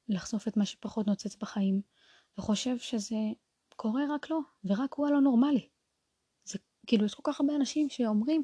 [0.09, 1.81] לחשוף את מה שפחות נוצץ בחיים,
[2.37, 3.15] וחושב שזה
[3.75, 5.67] קורה רק לו, ורק הוא הלא נורמלי.
[6.43, 8.43] זה כאילו, יש כל כך הרבה אנשים שאומרים,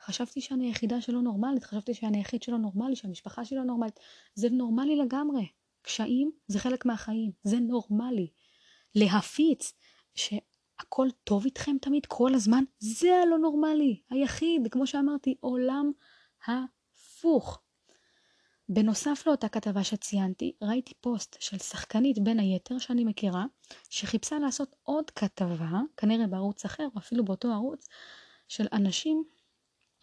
[0.00, 4.00] חשבתי שאני היחידה שלא נורמלית, חשבתי שאני היחיד שלא נורמלי, שהמשפחה שלי לא נורמלית.
[4.34, 5.46] זה נורמלי לגמרי.
[5.82, 8.30] קשיים זה חלק מהחיים, זה נורמלי.
[8.94, 9.72] להפיץ
[10.14, 15.92] שהכל טוב איתכם תמיד, כל הזמן, זה הלא נורמלי, היחיד, כמו שאמרתי, עולם
[16.46, 17.62] הפוך.
[18.68, 23.44] בנוסף לאותה כתבה שציינתי, ראיתי פוסט של שחקנית בין היתר שאני מכירה,
[23.90, 27.88] שחיפשה לעשות עוד כתבה, כנראה בערוץ אחר, או אפילו באותו ערוץ,
[28.48, 29.24] של אנשים,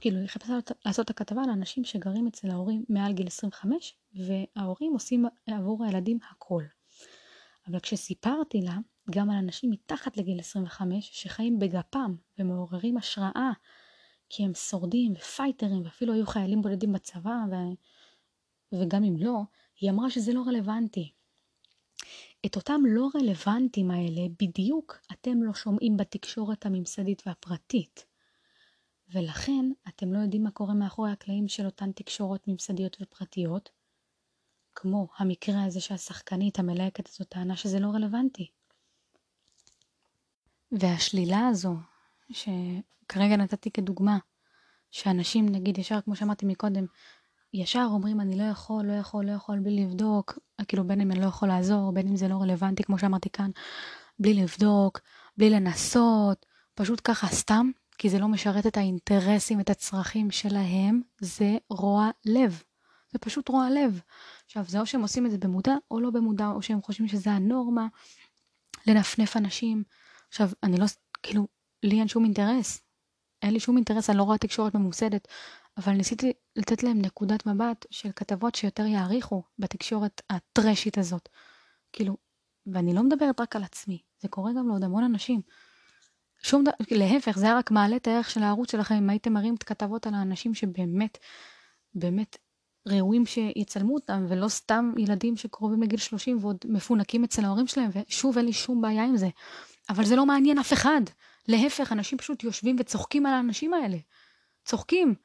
[0.01, 0.53] כאילו היא חיפשה
[0.85, 6.19] לעשות את הכתבה על אנשים שגרים אצל ההורים מעל גיל 25, וההורים עושים עבור הילדים
[6.31, 6.63] הכל.
[7.67, 8.77] אבל כשסיפרתי לה
[9.11, 13.51] גם על אנשים מתחת לגיל 25 שחיים בגפם ומעוררים השראה,
[14.29, 17.55] כי הם שורדים ופייטרים ואפילו היו חיילים בודדים בצבא, ו...
[18.71, 19.39] וגם אם לא,
[19.79, 21.11] היא אמרה שזה לא רלוונטי.
[22.45, 28.05] את אותם לא רלוונטיים האלה בדיוק אתם לא שומעים בתקשורת הממסדית והפרטית.
[29.13, 33.69] ולכן אתם לא יודעים מה קורה מאחורי הקלעים של אותן תקשורות ממסדיות ופרטיות,
[34.75, 38.47] כמו המקרה הזה שהשחקנית המלהקת הזאת טענה שזה לא רלוונטי.
[40.71, 41.75] והשלילה הזו,
[42.31, 44.17] שכרגע נתתי כדוגמה,
[44.91, 46.85] שאנשים נגיד ישר, כמו שאמרתי מקודם,
[47.53, 51.19] ישר אומרים אני לא יכול, לא יכול, לא יכול, בלי לבדוק, כאילו בין אם אני
[51.19, 53.51] לא יכול לעזור, בין אם זה לא רלוונטי, כמו שאמרתי כאן,
[54.19, 54.99] בלי לבדוק,
[55.37, 56.45] בלי לנסות,
[56.75, 62.63] פשוט ככה סתם, כי זה לא משרת את האינטרסים, את הצרכים שלהם, זה רוע לב.
[63.11, 64.01] זה פשוט רוע לב.
[64.45, 67.31] עכשיו, זה או שהם עושים את זה במודע או לא במודע, או שהם חושבים שזה
[67.31, 67.87] הנורמה,
[68.87, 69.83] לנפנף אנשים.
[70.27, 70.85] עכשיו, אני לא,
[71.23, 71.47] כאילו,
[71.83, 72.81] לי אין שום אינטרס.
[73.41, 75.27] אין לי שום אינטרס, אני לא רואה תקשורת ממוסדת,
[75.77, 81.29] אבל ניסיתי לתת להם נקודת מבט של כתבות שיותר יעריכו בתקשורת הטרשית הזאת.
[81.93, 82.17] כאילו,
[82.67, 85.41] ואני לא מדברת רק על עצמי, זה קורה גם לעוד המון אנשים.
[86.43, 89.55] שום דבר, להפך, זה היה רק מעלה את הערך של הערוץ שלכם אם הייתם מראים
[89.55, 91.17] את כתבות על האנשים שבאמת,
[91.93, 92.37] באמת
[92.87, 98.37] ראויים שיצלמו אותם, ולא סתם ילדים שקרובים לגיל 30 ועוד מפונקים אצל ההורים שלהם, ושוב,
[98.37, 99.29] אין לי שום בעיה עם זה.
[99.89, 101.01] אבל זה לא מעניין אף אחד.
[101.47, 103.97] להפך, אנשים פשוט יושבים וצוחקים על האנשים האלה.
[104.65, 105.15] צוחקים.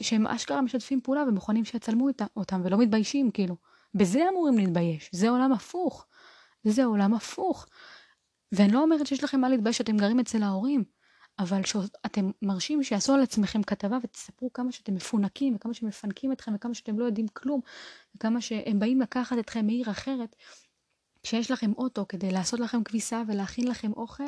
[0.00, 3.56] שהם אשכרה משתפים פעולה ומוכנים שיצלמו אותם ולא מתביישים, כאילו.
[3.94, 5.10] בזה אמורים להתבייש.
[5.12, 6.06] זה עולם הפוך.
[6.64, 7.66] זה עולם הפוך.
[8.52, 10.84] ואני לא אומרת שיש לכם מה להתבייש שאתם גרים אצל ההורים,
[11.38, 16.74] אבל שאתם מרשים שיעשו על עצמכם כתבה ותספרו כמה שאתם מפונקים וכמה שמפנקים אתכם וכמה
[16.74, 17.60] שאתם לא יודעים כלום
[18.16, 20.36] וכמה שהם באים לקחת אתכם מעיר אחרת
[21.24, 24.24] כשיש לכם אוטו כדי לעשות לכם כביסה ולהכין לכם אוכל,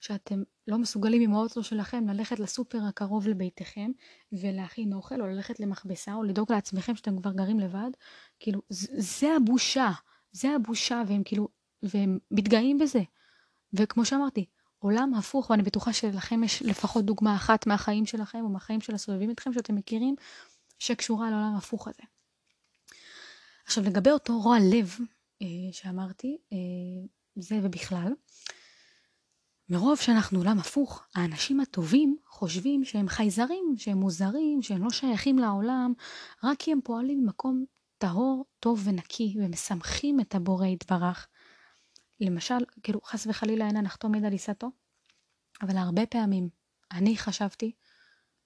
[0.00, 3.90] שאתם לא מסוגלים עם האוטו שלכם ללכת לסופר הקרוב לביתכם
[4.32, 7.90] ולהכין אוכל, או ללכת למכבסה, או לדאוג לעצמכם שאתם כבר גרים לבד,
[8.40, 9.90] כאילו, זה הבושה,
[10.32, 11.48] זה הבושה, והם כאילו,
[11.82, 13.02] והם מתגאים בזה.
[13.72, 14.46] וכמו שאמרתי,
[14.84, 19.30] עולם הפוך, ואני בטוחה שלכם יש לפחות דוגמה אחת מהחיים שלכם, או מהחיים של הסובבים
[19.30, 20.14] אתכם, שאתם מכירים,
[20.78, 22.02] שקשורה לעולם הפוך הזה.
[23.64, 24.96] עכשיו, לגבי אותו רוע לב,
[25.42, 26.58] אה, שאמרתי, אה,
[27.36, 28.12] זה ובכלל.
[29.68, 35.92] מרוב שאנחנו עולם הפוך, האנשים הטובים חושבים שהם חייזרים, שהם מוזרים, שהם לא שייכים לעולם,
[36.42, 37.64] רק כי הם פועלים ממקום
[37.98, 41.28] טהור, טוב ונקי, ומשמחים את הבורא יתברך.
[42.20, 44.70] למשל, כאילו, חס וחלילה אין הנחתום מיד על עיסתו,
[45.62, 46.48] אבל הרבה פעמים
[46.92, 47.72] אני חשבתי,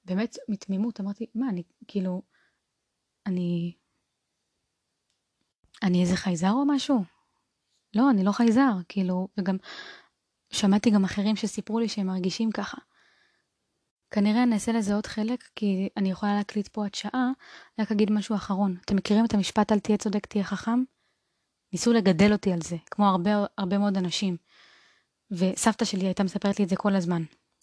[0.05, 2.23] באמת מתמימות, אמרתי, מה, אני כאילו,
[3.27, 3.75] אני...
[5.83, 7.05] אני איזה חייזר או משהו?
[7.95, 9.57] לא, אני לא חייזר, כאילו, וגם
[10.51, 12.79] שמעתי גם אחרים שסיפרו לי שהם מרגישים ככה.
[14.11, 17.31] כנראה אני אעשה לזה עוד חלק, כי אני יכולה להקליט פה עד שעה,
[17.79, 18.77] רק אגיד משהו אחרון.
[18.85, 20.83] אתם מכירים את המשפט אל תהיה צודק, תהיה חכם?
[21.73, 24.37] ניסו לגדל אותי על זה, כמו הרבה, הרבה מאוד אנשים.
[25.31, 27.23] וסבתא שלי הייתה מספרת לי את זה כל הזמן.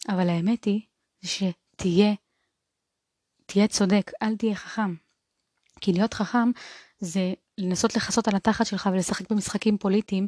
[0.10, 0.82] אבל האמת היא,
[1.24, 2.14] שתהיה,
[3.46, 4.96] תהיה צודק, אל תהיה חכם.
[5.82, 6.52] כי להיות חכם
[7.00, 10.28] זה לנסות לכסות על התחת שלך ולשחק במשחקים פוליטיים,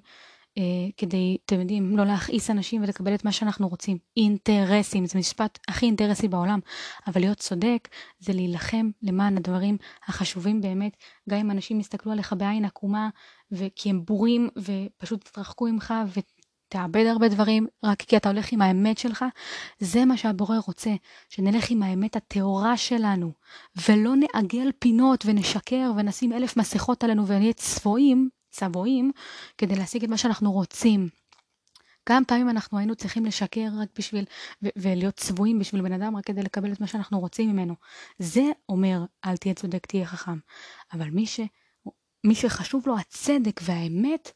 [0.58, 0.64] אה,
[0.98, 3.98] כדי, אתם יודעים, לא להכעיס אנשים ולקבל את מה שאנחנו רוצים.
[4.18, 6.60] אינטרסים, זה משפט הכי אינטרסי בעולם.
[7.08, 7.88] אבל להיות צודק
[8.20, 10.98] זה להילחם למען הדברים החשובים באמת,
[11.30, 13.10] גם אם אנשים יסתכלו עליך בעין עקומה,
[13.76, 15.94] כי הם בורים ופשוט יתרחקו ממך
[16.70, 19.26] תאבד הרבה דברים רק כי אתה הולך עם האמת שלך,
[19.80, 20.90] זה מה שהבורא רוצה,
[21.30, 23.32] שנלך עם האמת הטהורה שלנו,
[23.90, 29.12] ולא נעגל פינות ונשקר ונשים אלף מסכות עלינו ונהיה צבועים, צבועים,
[29.58, 31.10] כדי להשיג את מה שאנחנו רוצים.
[32.06, 34.26] כמה פעמים אנחנו היינו צריכים לשקר רק בשביל,
[34.64, 37.76] ו- ולהיות צבועים בשביל בן אדם רק כדי לקבל את מה שאנחנו רוצים ממנו.
[38.20, 40.38] זה אומר, אל תהיה צודק, תהיה חכם.
[40.94, 41.40] אבל מי, ש,
[42.28, 44.32] מי שחשוב לו הצדק והאמת,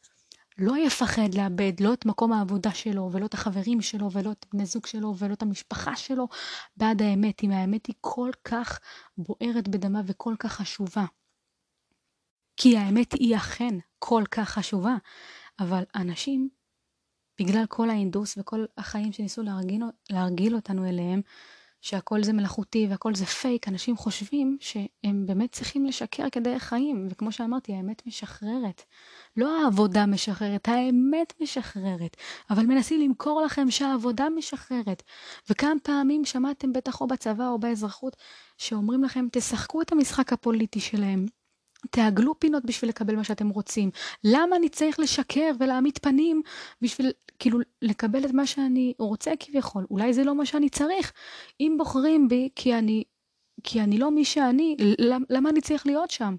[0.58, 4.66] לא יפחד לאבד לא את מקום העבודה שלו, ולא את החברים שלו, ולא את בני
[4.66, 6.28] זוג שלו, ולא את המשפחה שלו,
[6.78, 8.80] בעד האמת, אם האמת היא כל כך
[9.18, 11.06] בוערת בדמה וכל כך חשובה.
[12.58, 14.96] כי האמת היא אכן כל כך חשובה,
[15.60, 16.50] אבל אנשים,
[17.42, 21.22] בגלל כל ההינדוס וכל החיים שניסו להרגיל, להרגיל אותנו אליהם,
[21.82, 27.32] שהכל זה מלאכותי והכל זה פייק, אנשים חושבים שהם באמת צריכים לשקר כדרך חיים, וכמו
[27.32, 28.84] שאמרתי, האמת משחררת.
[29.38, 32.17] לא העבודה משחררת, האמת משחררת,
[32.49, 35.03] אבל מנסים למכור לכם שהעבודה משחררת.
[35.49, 38.17] וכמה פעמים שמעתם בטח או בצבא או באזרחות,
[38.57, 41.25] שאומרים לכם, תשחקו את המשחק הפוליטי שלהם,
[41.89, 43.91] תעגלו פינות בשביל לקבל מה שאתם רוצים.
[44.23, 46.41] למה אני צריך לשקר ולהעמיד פנים
[46.82, 49.86] בשביל כאילו לקבל את מה שאני רוצה כביכול?
[49.91, 51.13] אולי זה לא מה שאני צריך.
[51.59, 53.03] אם בוחרים בי כי אני,
[53.63, 56.36] כי אני לא מי שאני, למה, למה אני צריך להיות שם?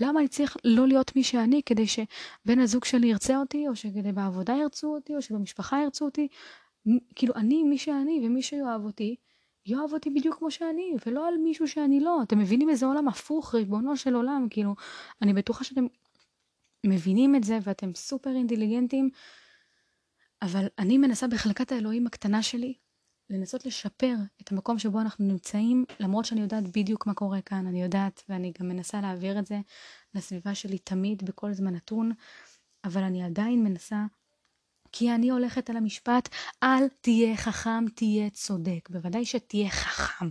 [0.00, 4.12] למה אני צריך לא להיות מי שאני כדי שבן הזוג שלי ירצה אותי, או שכדי
[4.12, 6.28] בעבודה ירצו אותי, או שבמשפחה ירצו אותי?
[7.14, 9.16] כאילו, אני מי שאני, ומי שיאהב אותי,
[9.66, 12.22] יאהב אותי בדיוק כמו שאני, ולא על מישהו שאני לא.
[12.22, 14.74] אתם מבינים איזה עולם הפוך, ריבונו של עולם, כאילו,
[15.22, 15.86] אני בטוחה שאתם
[16.86, 19.10] מבינים את זה ואתם סופר אינטליגנטים,
[20.42, 22.74] אבל אני מנסה בחלקת האלוהים הקטנה שלי
[23.30, 27.82] לנסות לשפר את המקום שבו אנחנו נמצאים, למרות שאני יודעת בדיוק מה קורה כאן, אני
[27.82, 29.60] יודעת, ואני גם מנסה להעביר את זה
[30.14, 32.12] לסביבה שלי תמיד, בכל זמן נתון,
[32.84, 34.04] אבל אני עדיין מנסה
[34.92, 36.28] כי אני הולכת על המשפט,
[36.62, 38.88] אל תהיה חכם, תהיה צודק.
[38.90, 40.30] בוודאי שתהיה חכם,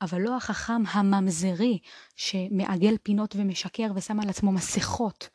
[0.00, 1.78] אבל לא החכם הממזרי,
[2.16, 5.28] שמעגל פינות ומשקר ושם על עצמו מסכות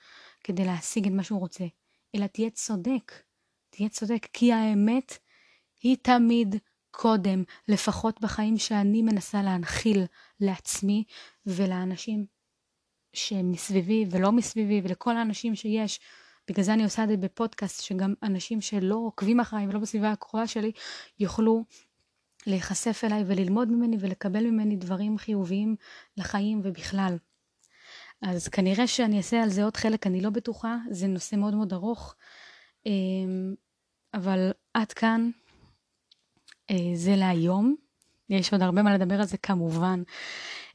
[0.44, 1.64] כדי להשיג את מה שהוא רוצה,
[2.16, 3.12] אלא תהיה צודק.
[3.70, 5.18] תהיה צודק, כי האמת
[5.82, 6.56] היא תמיד
[6.92, 10.06] קודם, לפחות בחיים שאני מנסה להנחיל
[10.40, 11.04] לעצמי
[11.46, 12.26] ולאנשים
[13.14, 16.00] שמסביבי ולא מסביבי ולכל האנשים שיש
[16.48, 20.48] בגלל זה אני עושה את זה בפודקאסט, שגם אנשים שלא עוקבים אחריי ולא בסביבה הקרובה
[20.48, 20.72] שלי,
[21.20, 21.64] יוכלו
[22.48, 25.76] להיחשף אליי וללמוד ממני ולקבל ממני דברים חיוביים
[26.18, 27.18] לחיים ובכלל.
[28.22, 31.74] אז כנראה שאני אעשה על זה עוד חלק, אני לא בטוחה, זה נושא מאוד מאוד
[31.74, 32.16] ארוך,
[32.86, 33.56] אמ,
[34.14, 35.30] אבל עד כאן
[36.70, 37.76] אה, זה להיום.
[38.30, 40.04] יש עוד הרבה מה לדבר על זה כמובן.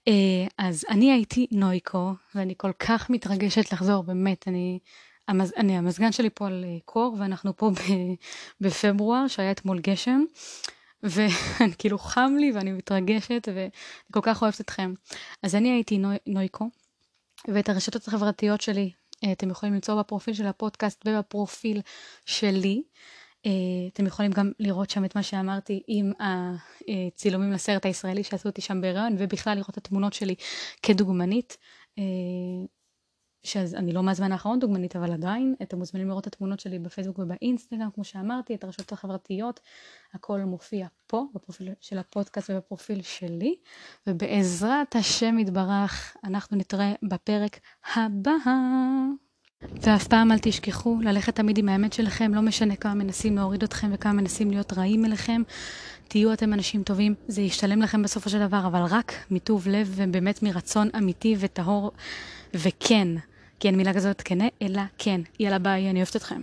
[0.08, 4.78] אה, אז אני הייתי נויקו, ואני כל כך מתרגשת לחזור, באמת, אני
[5.28, 5.52] המז...
[5.56, 7.80] אני, המזגן שלי פה על אה, קור, ואנחנו פה ב...
[8.60, 10.24] בפברואר, שהיה אתמול גשם,
[11.02, 13.68] וכאילו חם לי ואני מתרגשת, ואני
[14.12, 14.94] כל כך אוהבת אתכם.
[15.42, 16.08] אז אני הייתי נו...
[16.26, 16.68] נויקו,
[17.48, 18.90] ואת הרשתות החברתיות שלי
[19.24, 21.80] אה, אתם יכולים למצוא בפרופיל של הפודקאסט ובפרופיל
[22.26, 22.82] שלי.
[23.46, 23.50] אה,
[23.92, 28.80] אתם יכולים גם לראות שם את מה שאמרתי עם הצילומים לסרט הישראלי שעשו אותי שם
[28.80, 30.34] בהיריון, ובכלל לראות את התמונות שלי
[30.82, 31.56] כדוגמנית.
[33.42, 37.90] שאני לא מהזמן האחרון דוגמנית אבל עדיין אתם מוזמנים לראות את התמונות שלי בפייסבוק ובאינסטגרם
[37.94, 39.60] כמו שאמרתי את הרשתות החברתיות
[40.14, 43.54] הכל מופיע פה בפרופיל של הפודקאסט ובפרופיל שלי
[44.06, 47.60] ובעזרת השם יתברך אנחנו נתראה בפרק
[47.94, 48.32] הבא
[49.62, 53.90] ואף פעם אל תשכחו ללכת תמיד עם האמת שלכם, לא משנה כמה מנסים להוריד אתכם
[53.92, 55.42] וכמה מנסים להיות רעים אליכם.
[56.08, 60.42] תהיו אתם אנשים טובים, זה ישתלם לכם בסופו של דבר, אבל רק מטוב לב ובאמת
[60.42, 61.92] מרצון אמיתי וטהור.
[62.54, 63.08] וכן,
[63.60, 65.20] כי אין מילה כזאת כנה, אלא כן.
[65.40, 66.42] יאללה ביי, אני אוהבת אתכם.